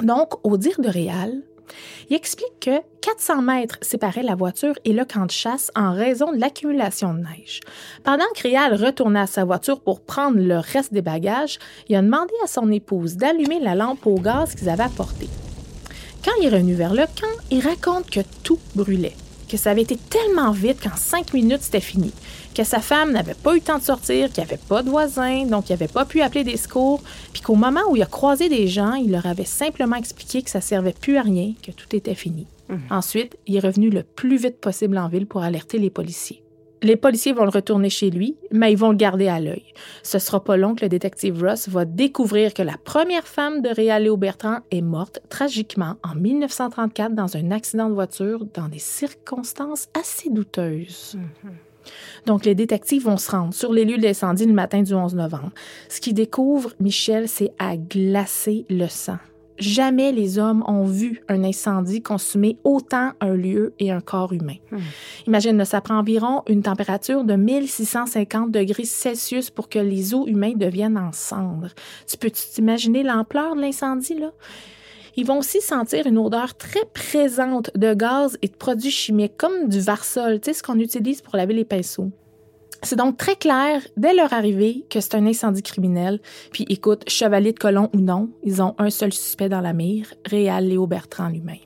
[0.03, 1.43] Donc, au dire de Réal,
[2.11, 6.33] il explique que 400 mètres séparaient la voiture et le camp de chasse en raison
[6.33, 7.61] de l'accumulation de neige.
[8.05, 11.59] Pendant que Réal retournait à sa voiture pour prendre le reste des bagages,
[11.89, 15.29] il a demandé à son épouse d'allumer la lampe au gaz qu'ils avaient apportée.
[16.25, 19.15] Quand il est revenu vers le camp, il raconte que tout brûlait,
[19.49, 22.13] que ça avait été tellement vite qu'en cinq minutes c'était fini,
[22.57, 24.89] que sa femme n'avait pas eu le temps de sortir, qu'il n'y avait pas de
[24.89, 27.03] voisins, donc il n'avait pas pu appeler des secours,
[27.35, 30.49] puis qu'au moment où il a croisé des gens, il leur avait simplement expliqué que
[30.49, 32.47] ça servait plus à rien, que tout était fini.
[32.91, 36.43] Ensuite, il est revenu le plus vite possible en ville pour alerter les policiers.
[36.83, 39.73] Les policiers vont le retourner chez lui, mais ils vont le garder à l'œil.
[40.03, 43.69] Ce sera pas long que le détective Ross va découvrir que la première femme de
[43.69, 48.79] Réal Léo Bertrand est morte tragiquement en 1934 dans un accident de voiture dans des
[48.79, 51.19] circonstances assez douteuses.
[52.27, 55.15] Donc, les détectives vont se rendre sur les lieux de l'incendie le matin du 11
[55.15, 55.53] novembre.
[55.89, 59.19] Ce qu'ils découvrent, Michel, c'est à glacer le sang.
[59.59, 64.57] Jamais les hommes ont vu un incendie consumer autant un lieu et un corps humain.
[65.27, 70.29] Imagine, là, ça prend environ une température de 1650 degrés Celsius pour que les os
[70.29, 71.71] humains deviennent en cendres.
[72.07, 74.33] Tu peux t'imaginer l'ampleur de l'incendie, là?
[75.17, 79.69] Ils vont aussi sentir une odeur très présente de gaz et de produits chimiques, comme
[79.69, 82.11] du varsol, tu sais, ce qu'on utilise pour laver les pinceaux.
[82.83, 86.21] C'est donc très clair, dès leur arrivée, que c'est un incendie criminel.
[86.53, 90.13] Puis écoute, chevalier de colon ou non, ils ont un seul suspect dans la mire,
[90.27, 91.57] Réal Léo Bertrand lui-même.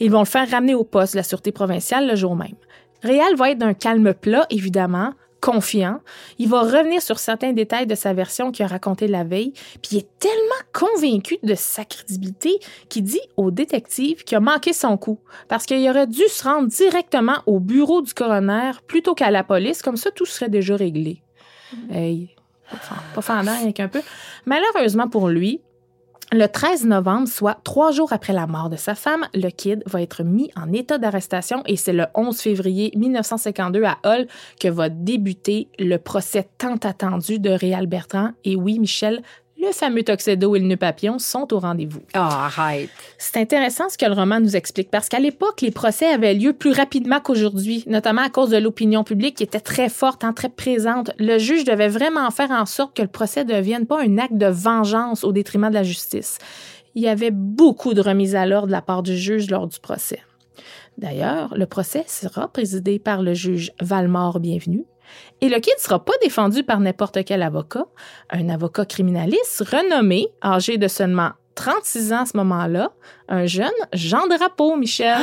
[0.00, 2.56] Ils vont le faire ramener au poste de la Sûreté provinciale le jour même.
[3.02, 5.12] Réal va être d'un calme plat, évidemment,
[5.46, 6.00] confiant.
[6.40, 9.90] Il va revenir sur certains détails de sa version qu'il a raconté la veille, puis
[9.92, 14.96] il est tellement convaincu de sa crédibilité qu'il dit au détective qu'il a manqué son
[14.96, 19.44] coup, parce qu'il aurait dû se rendre directement au bureau du coroner plutôt qu'à la
[19.44, 21.22] police, comme ça tout serait déjà réglé.
[21.90, 22.34] Hey,
[22.70, 24.02] pas fan- pas fendant, rien qu'un peu.
[24.46, 25.60] Malheureusement pour lui,
[26.32, 30.02] le 13 novembre, soit trois jours après la mort de sa femme, le kid va
[30.02, 34.26] être mis en état d'arrestation et c'est le 11 février 1952 à Hull
[34.60, 38.30] que va débuter le procès tant attendu de Réal Bertrand.
[38.44, 39.22] Et oui, Michel,
[39.58, 42.00] le fameux Tuxedo et le nœud papillon sont au rendez-vous.
[42.14, 42.90] Ah, arrête.
[43.18, 46.52] C'est intéressant ce que le roman nous explique parce qu'à l'époque, les procès avaient lieu
[46.52, 50.50] plus rapidement qu'aujourd'hui, notamment à cause de l'opinion publique qui était très forte, hein, très
[50.50, 51.10] présente.
[51.18, 54.36] Le juge devait vraiment faire en sorte que le procès ne devienne pas un acte
[54.36, 56.38] de vengeance au détriment de la justice.
[56.94, 59.78] Il y avait beaucoup de remises à l'ordre de la part du juge lors du
[59.80, 60.20] procès.
[60.98, 64.84] D'ailleurs, le procès sera présidé par le juge Valmore Bienvenu.
[65.40, 67.86] Et le kid ne sera pas défendu par n'importe quel avocat,
[68.30, 72.92] un avocat criminaliste renommé, âgé de seulement 36 ans à ce moment-là,
[73.28, 75.18] un jeune Jean Drapeau, Michel.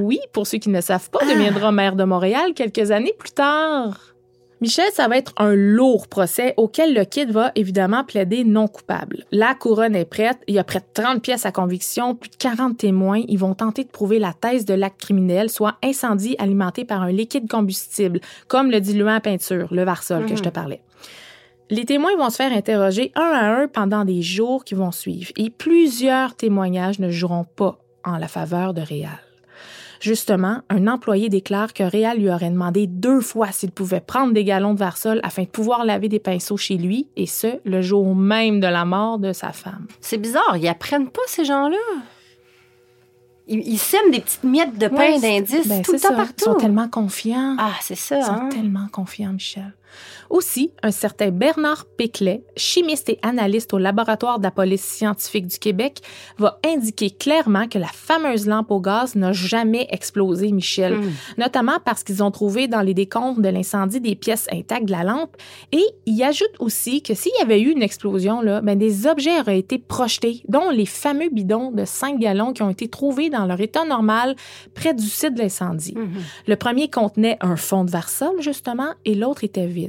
[0.00, 4.15] Oui, pour ceux qui ne savent pas, deviendra maire de Montréal quelques années plus tard.
[4.62, 9.26] Michel, ça va être un lourd procès auquel le kid va évidemment plaider non coupable.
[9.30, 12.36] La couronne est prête, il y a près de 30 pièces à conviction, plus de
[12.36, 16.86] 40 témoins, ils vont tenter de prouver la thèse de l'acte criminel, soit incendie alimenté
[16.86, 20.80] par un liquide combustible, comme le diluant à peinture, le Varsol que je te parlais.
[21.68, 25.32] Les témoins vont se faire interroger un à un pendant des jours qui vont suivre
[25.36, 29.25] et plusieurs témoignages ne joueront pas en la faveur de Réal.
[30.06, 34.44] Justement, un employé déclare que Réal lui aurait demandé deux fois s'il pouvait prendre des
[34.44, 38.14] galons de Varsol afin de pouvoir laver des pinceaux chez lui, et ce, le jour
[38.14, 39.88] même de la mort de sa femme.
[40.00, 41.76] C'est bizarre, ils apprennent pas, ces gens-là?
[43.48, 46.14] Ils, ils sèment des petites miettes de pain Ouais, d'indices ben, tout le temps ça.
[46.14, 46.34] partout.
[46.38, 47.56] Ils sont tellement confiants.
[47.58, 48.48] Ah, c'est ça, Ils sont hein?
[48.48, 49.74] tellement confiants, Michel.
[50.30, 55.58] Aussi, un certain Bernard Péclet, chimiste et analyste au laboratoire de la police scientifique du
[55.58, 56.00] Québec,
[56.38, 60.98] va indiquer clairement que la fameuse lampe au gaz n'a jamais explosé, Michel.
[60.98, 61.12] Hmm.
[61.38, 65.04] Notamment parce qu'ils ont trouvé dans les décombres de l'incendie des pièces intactes de la
[65.04, 65.36] lampe.
[65.72, 69.38] Et il ajoute aussi que s'il y avait eu une explosion, là, ben, des objets
[69.40, 73.46] auraient été projetés, dont les fameux bidons de 5 gallons qui ont été trouvés dans
[73.46, 74.36] leur état normal
[74.74, 75.94] près du site de l'incendie.
[75.96, 76.22] Mhm.
[76.46, 79.85] Le premier contenait un fond de Varsol, justement, et l'autre était vide.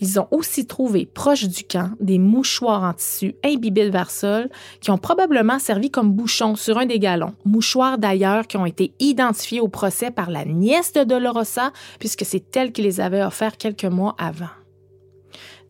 [0.00, 4.48] Ils ont aussi trouvé, proche du camp, des mouchoirs en tissu imbibés de Varsol
[4.80, 7.34] qui ont probablement servi comme bouchons sur un des galons.
[7.44, 12.56] Mouchoirs d'ailleurs qui ont été identifiés au procès par la nièce de Dolorosa, puisque c'est
[12.56, 14.48] elle qui les avait offerts quelques mois avant.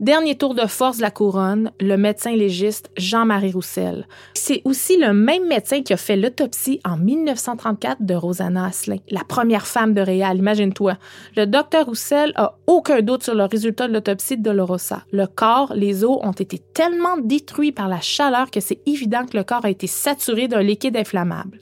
[0.01, 4.09] Dernier tour de force de la couronne, le médecin légiste Jean-Marie Roussel.
[4.33, 9.25] C'est aussi le même médecin qui a fait l'autopsie en 1934 de Rosanna Asselin, la
[9.25, 10.97] première femme de Réal, imagine-toi.
[11.37, 15.03] Le docteur Roussel a aucun doute sur le résultat de l'autopsie de Dolorosa.
[15.13, 19.37] Le corps, les os ont été tellement détruits par la chaleur que c'est évident que
[19.37, 21.61] le corps a été saturé d'un liquide inflammable.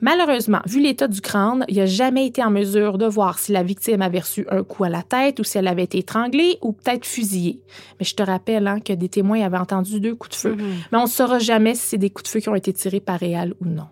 [0.00, 3.62] Malheureusement, vu l'état du crâne, il n'a jamais été en mesure de voir si la
[3.62, 6.72] victime avait reçu un coup à la tête ou si elle avait été étranglée ou
[6.72, 7.60] peut-être fusillée.
[7.98, 10.56] Mais je te rappelle hein, que des témoins avaient entendu deux coups de feu.
[10.92, 13.00] Mais on ne saura jamais si c'est des coups de feu qui ont été tirés
[13.00, 13.86] par Réal ou non.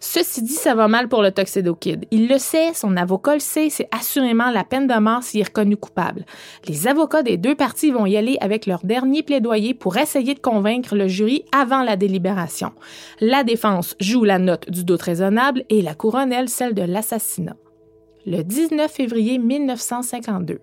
[0.00, 2.06] Ceci dit, ça va mal pour le Tuxedo Kid.
[2.10, 5.44] Il le sait, son avocat le sait, c'est assurément la peine de mort s'il est
[5.44, 6.24] reconnu coupable.
[6.66, 10.40] Les avocats des deux parties vont y aller avec leur dernier plaidoyer pour essayer de
[10.40, 12.72] convaincre le jury avant la délibération.
[13.20, 17.56] La défense joue la note du doute raisonnable et la couronne, elle, celle de l'assassinat.
[18.26, 20.60] Le 19 février 1952,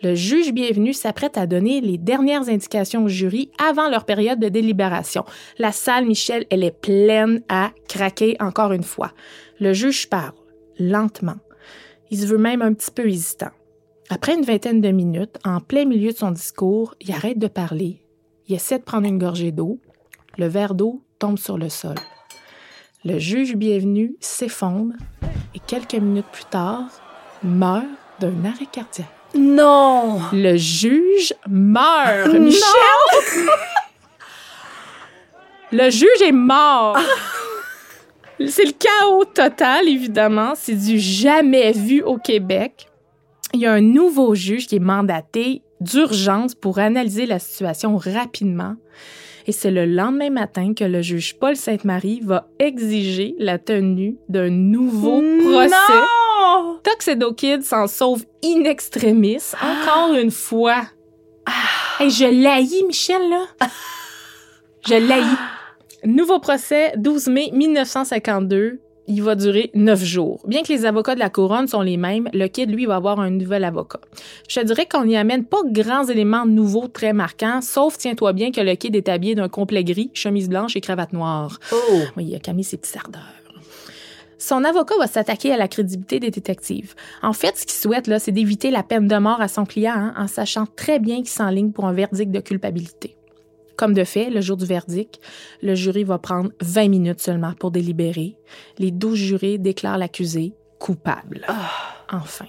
[0.00, 4.48] le juge bienvenu s'apprête à donner les dernières indications au jury avant leur période de
[4.48, 5.24] délibération.
[5.58, 9.12] La salle, Michel, elle est pleine à craquer encore une fois.
[9.58, 10.34] Le juge parle,
[10.78, 11.38] lentement.
[12.10, 13.50] Il se veut même un petit peu hésitant.
[14.08, 18.00] Après une vingtaine de minutes, en plein milieu de son discours, il arrête de parler.
[18.46, 19.80] Il essaie de prendre une gorgée d'eau.
[20.38, 21.96] Le verre d'eau tombe sur le sol.
[23.04, 24.94] Le juge bienvenu s'effondre
[25.54, 26.88] et quelques minutes plus tard,
[27.42, 27.86] meurt
[28.20, 29.17] d'un arrêt cardiaque.
[29.34, 30.20] Non!
[30.32, 33.48] Le juge meurt, Michel!
[35.70, 36.98] Le juge est mort!
[38.46, 40.52] C'est le chaos total, évidemment.
[40.54, 42.86] C'est du jamais vu au Québec.
[43.52, 48.76] Il y a un nouveau juge qui est mandaté d'urgence pour analyser la situation rapidement.
[49.46, 54.50] Et c'est le lendemain matin que le juge Paul Sainte-Marie va exiger la tenue d'un
[54.50, 55.72] nouveau procès.
[56.38, 56.78] Non!
[56.82, 60.82] Tuxedo Kid s'en sauve in extremis, encore une fois.
[61.98, 63.68] Hey, je l'haïs, Michel, là.
[64.86, 65.24] Je l'haïs.
[66.04, 68.80] Nouveau procès, 12 mai 1952.
[69.10, 70.42] Il va durer neuf jours.
[70.46, 73.18] Bien que les avocats de la couronne sont les mêmes, le kid, lui, va avoir
[73.20, 74.00] un nouvel avocat.
[74.48, 78.52] Je te dirais qu'on n'y amène pas grands éléments nouveaux très marquants, sauf, tiens-toi bien,
[78.52, 81.58] que le kid est habillé d'un complet gris, chemise blanche et cravate noire.
[81.72, 81.76] Oh!
[82.18, 83.37] Oui, il a calmé ses petites ardeurs.
[84.38, 86.94] Son avocat va s'attaquer à la crédibilité des détectives.
[87.22, 89.94] En fait, ce qu'il souhaite, là, c'est d'éviter la peine de mort à son client
[89.96, 93.16] hein, en sachant très bien qu'il s'enligne pour un verdict de culpabilité.
[93.76, 95.20] Comme de fait, le jour du verdict,
[95.62, 98.36] le jury va prendre 20 minutes seulement pour délibérer.
[98.78, 101.46] Les 12 jurés déclarent l'accusé coupable.
[102.10, 102.46] Enfin.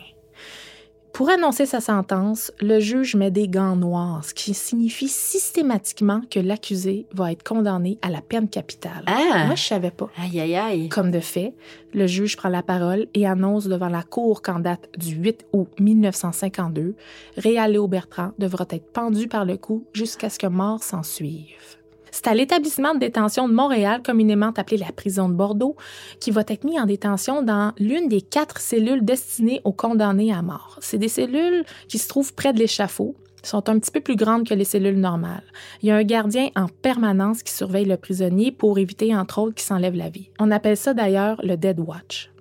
[1.20, 6.40] Pour annoncer sa sentence, le juge met des gants noirs, ce qui signifie systématiquement que
[6.40, 9.04] l'accusé va être condamné à la peine capitale.
[9.06, 9.44] Ah!
[9.46, 10.10] Moi, je savais pas.
[10.18, 10.88] Aïe, aïe, aïe.
[10.88, 11.54] Comme de fait,
[11.94, 15.68] le juge prend la parole et annonce devant la cour qu'en date du 8 août
[15.78, 16.96] 1952,
[17.36, 21.79] Réal Léo Bertrand devra être pendu par le cou jusqu'à ce que mort s'en suive.
[22.12, 25.76] C'est à l'établissement de détention de Montréal, communément appelé la prison de Bordeaux,
[26.20, 30.42] qui va être mis en détention dans l'une des quatre cellules destinées aux condamnés à
[30.42, 30.78] mort.
[30.82, 34.48] C'est des cellules qui se trouvent près de l'échafaud, sont un petit peu plus grandes
[34.48, 35.44] que les cellules normales.
[35.82, 39.56] Il y a un gardien en permanence qui surveille le prisonnier pour éviter, entre autres,
[39.56, 40.30] qu'il s'enlève la vie.
[40.40, 42.32] On appelle ça d'ailleurs le Dead Watch.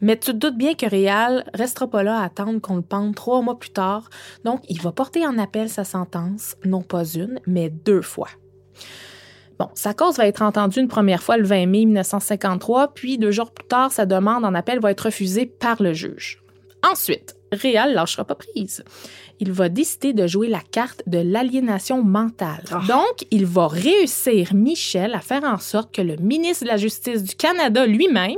[0.00, 3.14] Mais tu te doutes bien que Réal restera pas là à attendre qu'on le pende
[3.14, 4.10] trois mois plus tard,
[4.44, 8.28] donc il va porter en appel sa sentence, non pas une, mais deux fois.
[9.58, 13.30] Bon, sa cause va être entendue une première fois le 20 mai 1953, puis deux
[13.30, 16.42] jours plus tard, sa demande en appel va être refusée par le juge.
[16.82, 18.84] Ensuite, Réal lâchera pas prise.
[19.38, 22.64] Il va décider de jouer la carte de l'aliénation mentale.
[22.88, 27.22] Donc, il va réussir, Michel, à faire en sorte que le ministre de la Justice
[27.22, 28.36] du Canada lui-même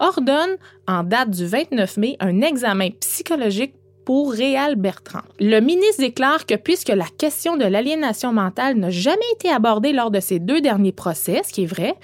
[0.00, 0.56] ordonne,
[0.86, 3.74] en date du 29 mai, un examen psychologique
[4.08, 5.20] pour Réal Bertrand.
[5.38, 10.10] Le ministre déclare que puisque la question de l'aliénation mentale n'a jamais été abordée lors
[10.10, 11.94] de ces deux derniers procès, ce qui est vrai,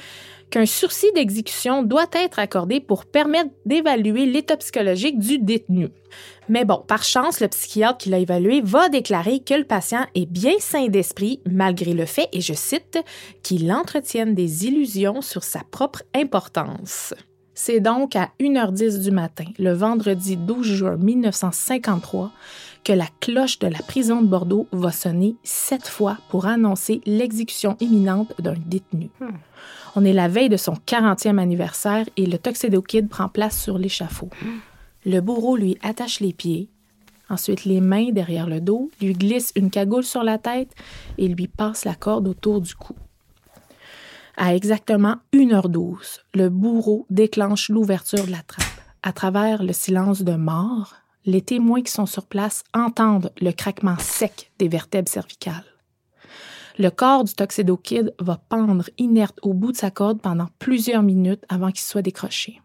[0.51, 5.89] qu'un sursis d'exécution doit être accordé pour permettre d'évaluer l'état psychologique du détenu.
[6.51, 10.31] Mais bon, par chance, le psychiatre qui l'a évalué va déclarer que le patient est
[10.31, 12.99] bien sain d'esprit malgré le fait, et je cite,
[13.43, 17.15] qu'il entretienne des illusions sur sa propre importance.
[17.55, 22.33] C'est donc à 1h10 du matin, le vendredi 12 juin 1953,
[22.83, 27.77] que la cloche de la prison de Bordeaux va sonner sept fois pour annoncer l'exécution
[27.79, 29.09] imminente d'un détenu.
[29.95, 33.79] On est la veille de son 40e anniversaire et le Tuxedo Kid prend place sur
[33.79, 34.31] l'échafaud.
[35.07, 36.69] Le bourreau lui attache les pieds,
[37.31, 40.73] ensuite les mains derrière le dos, lui glisse une cagoule sur la tête
[41.19, 42.95] et lui passe la corde autour du cou.
[44.37, 48.67] À exactement 1h12, le bourreau déclenche l'ouverture de la trappe.
[49.03, 53.97] À travers le silence de mort, les témoins qui sont sur place entendent le craquement
[53.99, 55.65] sec des vertèbres cervicales.
[56.79, 61.03] Le corps du Tuxedo Kid va pendre inerte au bout de sa corde pendant plusieurs
[61.03, 62.61] minutes avant qu'il soit décroché.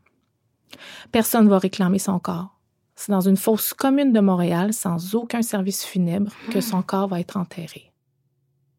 [1.12, 2.60] Personne ne va réclamer son corps.
[2.96, 7.20] C'est dans une fosse commune de Montréal, sans aucun service funèbre, que son corps va
[7.20, 7.89] être enterré.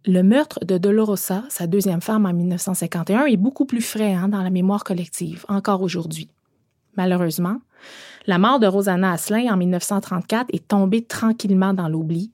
[0.07, 4.42] Le meurtre de Dolorosa, sa deuxième femme en 1951, est beaucoup plus frais hein, dans
[4.42, 6.28] la mémoire collective, encore aujourd'hui.
[6.96, 7.59] Malheureusement,
[8.26, 12.30] la mort de Rosanna Asselin en 1934 est tombée tranquillement dans l'oubli,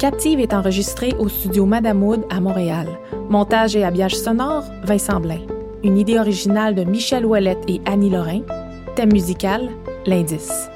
[0.00, 2.88] Captive est enregistré au studio Madame Wood à Montréal.
[3.28, 5.40] Montage et habillage sonore, Vincent Blain.
[5.84, 8.40] Une idée originale de Michel Ouellette et Annie Lorrain.
[8.96, 9.68] Thème musical,
[10.06, 10.70] L'indice.